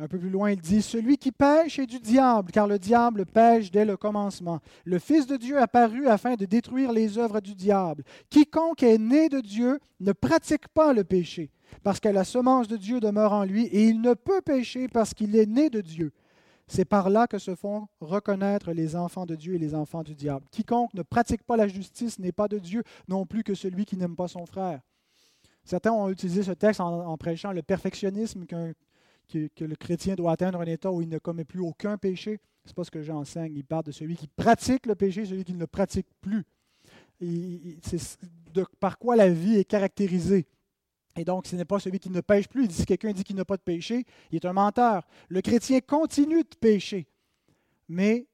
[0.00, 3.26] Un peu plus loin, il dit, Celui qui pêche est du diable, car le diable
[3.26, 4.60] pêche dès le commencement.
[4.84, 8.04] Le Fils de Dieu apparu afin de détruire les œuvres du diable.
[8.30, 11.50] Quiconque est né de Dieu ne pratique pas le péché,
[11.82, 15.14] parce que la semence de Dieu demeure en lui, et il ne peut pécher parce
[15.14, 16.12] qu'il est né de Dieu.
[16.68, 20.14] C'est par là que se font reconnaître les enfants de Dieu et les enfants du
[20.14, 20.46] diable.
[20.52, 23.96] Quiconque ne pratique pas la justice n'est pas de Dieu, non plus que celui qui
[23.96, 24.80] n'aime pas son frère.
[25.64, 28.72] Certains ont utilisé ce texte en, prêchant le perfectionnisme qu'un
[29.28, 32.40] que, le chrétien doit atteindre un état où il ne commet plus aucun péché.
[32.64, 33.54] Ce n'est pas ce que j'enseigne.
[33.54, 36.44] Il parle de celui qui pratique le péché, celui qui ne le pratique plus.
[37.20, 38.18] C'est
[38.80, 40.46] par quoi la vie est caractérisée.
[41.16, 42.70] Et donc, ce n'est pas celui qui ne pêche plus.
[42.70, 45.06] si quelqu'un dit qu'il n'a pas de péché, il est un menteur.
[45.28, 47.08] Le chrétien continue de pécher,
[47.88, 48.28] mais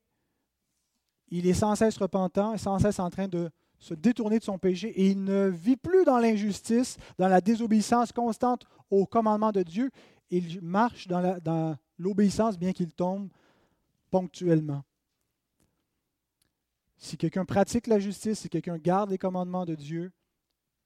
[1.29, 4.89] il est sans cesse repentant, sans cesse en train de se détourner de son péché
[4.89, 9.91] et il ne vit plus dans l'injustice, dans la désobéissance constante au commandement de Dieu
[10.37, 13.29] il marche dans l'obéissance bien qu'il tombe
[14.11, 14.85] ponctuellement.
[16.97, 20.13] Si quelqu'un pratique la justice, si quelqu'un garde les commandements de Dieu,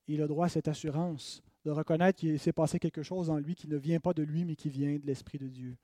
[0.06, 3.54] il a droit à cette assurance de reconnaître qu'il s'est passé quelque chose en lui
[3.54, 5.76] qui ne vient pas de lui, mais qui vient de l'Esprit de Dieu.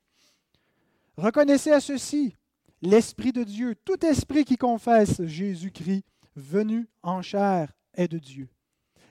[1.17, 2.35] Reconnaissez à ceci
[2.81, 3.75] l'Esprit de Dieu.
[3.85, 6.05] Tout esprit qui confesse Jésus-Christ
[6.35, 8.49] venu en chair est de Dieu.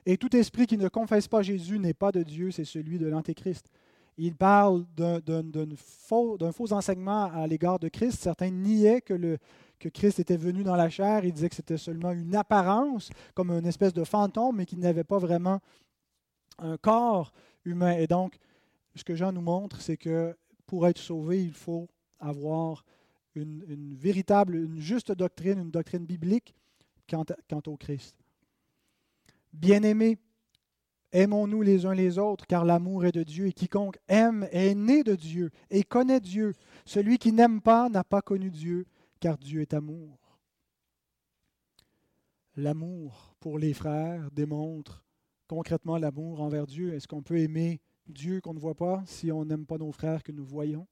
[0.06, 3.06] Et tout esprit qui ne confesse pas Jésus n'est pas de Dieu, c'est celui de
[3.06, 3.70] l'Antéchrist.
[4.16, 5.42] Il parle d'un
[5.76, 6.38] faux,
[6.72, 8.20] enseignement à l'égard de Christ.
[8.20, 9.38] Certains niaient que,
[9.92, 11.24] Christ était venu dans la chair.
[11.24, 15.04] Ils disaient que c'était seulement une apparence, comme une espèce de fantôme, mais qu'il n'avait
[15.04, 15.60] pas vraiment
[16.58, 17.32] un corps
[17.64, 17.96] humain.
[17.96, 18.38] Et donc,
[18.94, 20.36] ce que Jean nous montre, c'est que
[20.66, 21.88] pour être sauvé, il faut
[22.20, 22.84] avoir
[23.34, 26.54] une, véritable, une juste doctrine, une doctrine biblique
[27.10, 28.16] quant, quant au Christ.
[29.52, 30.18] Bien-aimés,
[31.14, 35.04] Aimons-nous les uns les autres, car l'amour est de Dieu, et quiconque aime est né
[35.04, 36.54] de Dieu et connaît Dieu.
[36.84, 38.84] Celui qui n'aime pas n'a pas connu Dieu,
[39.20, 40.18] car Dieu est amour.
[42.56, 45.04] L'amour pour les frères démontre
[45.46, 46.92] concrètement l'amour envers Dieu.
[46.94, 50.24] Est-ce qu'on peut aimer Dieu qu'on ne voit pas si on n'aime pas nos frères
[50.24, 50.88] que nous voyons?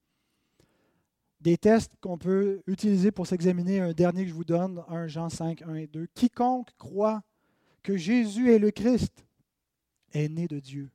[1.41, 5.29] Des tests qu'on peut utiliser pour s'examiner, un dernier que je vous donne, 1 Jean
[5.29, 6.07] 5, 1 et 2.
[6.15, 7.23] Quiconque croit
[7.83, 9.27] que Jésus est le Christ
[10.13, 10.91] est né de Dieu.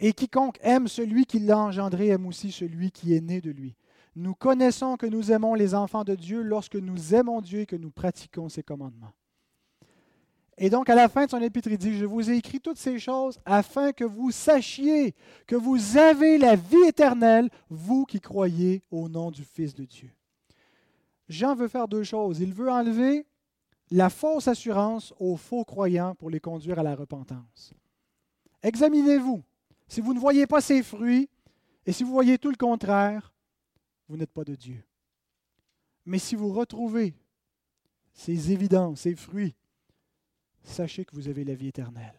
[0.00, 3.76] Et quiconque aime celui qui l'a engendré aime aussi celui qui est né de lui.
[4.14, 7.76] Nous connaissons que nous aimons les enfants de Dieu lorsque nous aimons Dieu et que
[7.76, 9.12] nous pratiquons ses commandements.
[10.58, 12.78] Et donc, à la fin de son épître, il dit, je vous ai écrit toutes
[12.78, 15.14] ces choses afin que vous sachiez
[15.46, 20.10] que vous avez la vie éternelle, vous qui croyez au nom du Fils de Dieu.
[21.28, 22.40] Jean veut faire deux choses.
[22.40, 23.26] Il veut enlever
[23.90, 27.72] la fausse assurance aux faux croyants pour les conduire à la repentance.
[28.62, 29.42] Examinez-vous.
[29.88, 31.28] Si vous ne voyez pas ses fruits,
[31.84, 33.32] et si vous voyez tout le contraire,
[34.08, 34.82] vous n'êtes pas de Dieu.
[36.06, 37.14] Mais si vous retrouvez
[38.12, 39.54] ces évidences, ces fruits,
[40.62, 42.14] sachez que vous avez la vie éternelle.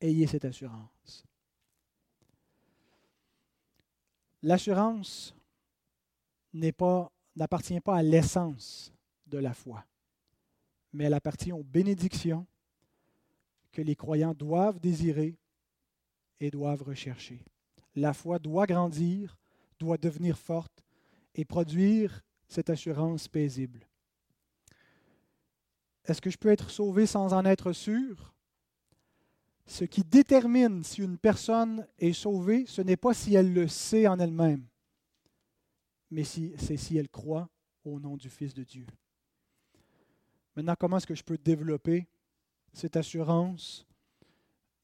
[0.00, 1.24] Ayez cette assurance.
[4.42, 5.34] L'assurance
[6.52, 8.92] n'appartient pas à l'essence
[9.26, 9.84] de la foi,
[10.92, 12.46] mais elle appartient aux bénédictions
[13.76, 15.36] que les croyants doivent désirer
[16.40, 17.44] et doivent rechercher.
[17.94, 19.36] La foi doit grandir,
[19.78, 20.82] doit devenir forte
[21.34, 23.86] et produire cette assurance paisible.
[26.06, 28.32] Est-ce que je peux être sauvé sans en être sûr?
[29.66, 34.06] Ce qui détermine si une personne est sauvée, ce n'est pas si elle le sait
[34.06, 34.64] en elle-même,
[36.10, 37.50] mais c'est si elle croit
[37.84, 38.86] au nom du Fils de Dieu.
[40.54, 42.06] Maintenant, comment est-ce que je peux développer
[42.72, 43.86] cette assurance?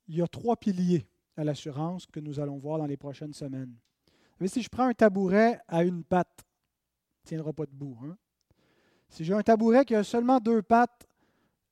[0.09, 1.07] Il y a trois piliers
[1.37, 3.75] à l'assurance que nous allons voir dans les prochaines semaines.
[4.47, 7.97] si je prends un tabouret à une patte, il ne tiendra pas debout.
[8.05, 8.17] Hein?
[9.09, 11.07] Si j'ai un tabouret qui a seulement deux pattes,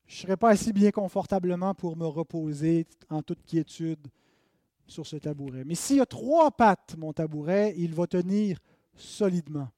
[0.06, 4.08] je ne serai pas assis bien confortablement pour me reposer en toute quiétude
[4.86, 5.64] sur ce tabouret.
[5.64, 8.58] Mais s'il y a trois pattes, mon tabouret, il va tenir
[8.94, 9.68] solidement.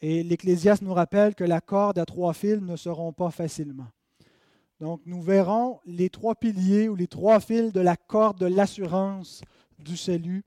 [0.00, 3.88] Et l'Ecclésiaste nous rappelle que la corde à trois fils ne seront pas facilement.
[4.80, 9.42] Donc nous verrons les trois piliers ou les trois fils de la corde de l'assurance
[9.78, 10.44] du salut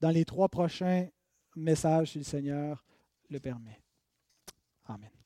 [0.00, 1.08] dans les trois prochains
[1.56, 2.84] messages si le Seigneur
[3.28, 3.80] le permet.
[4.86, 5.21] Amen.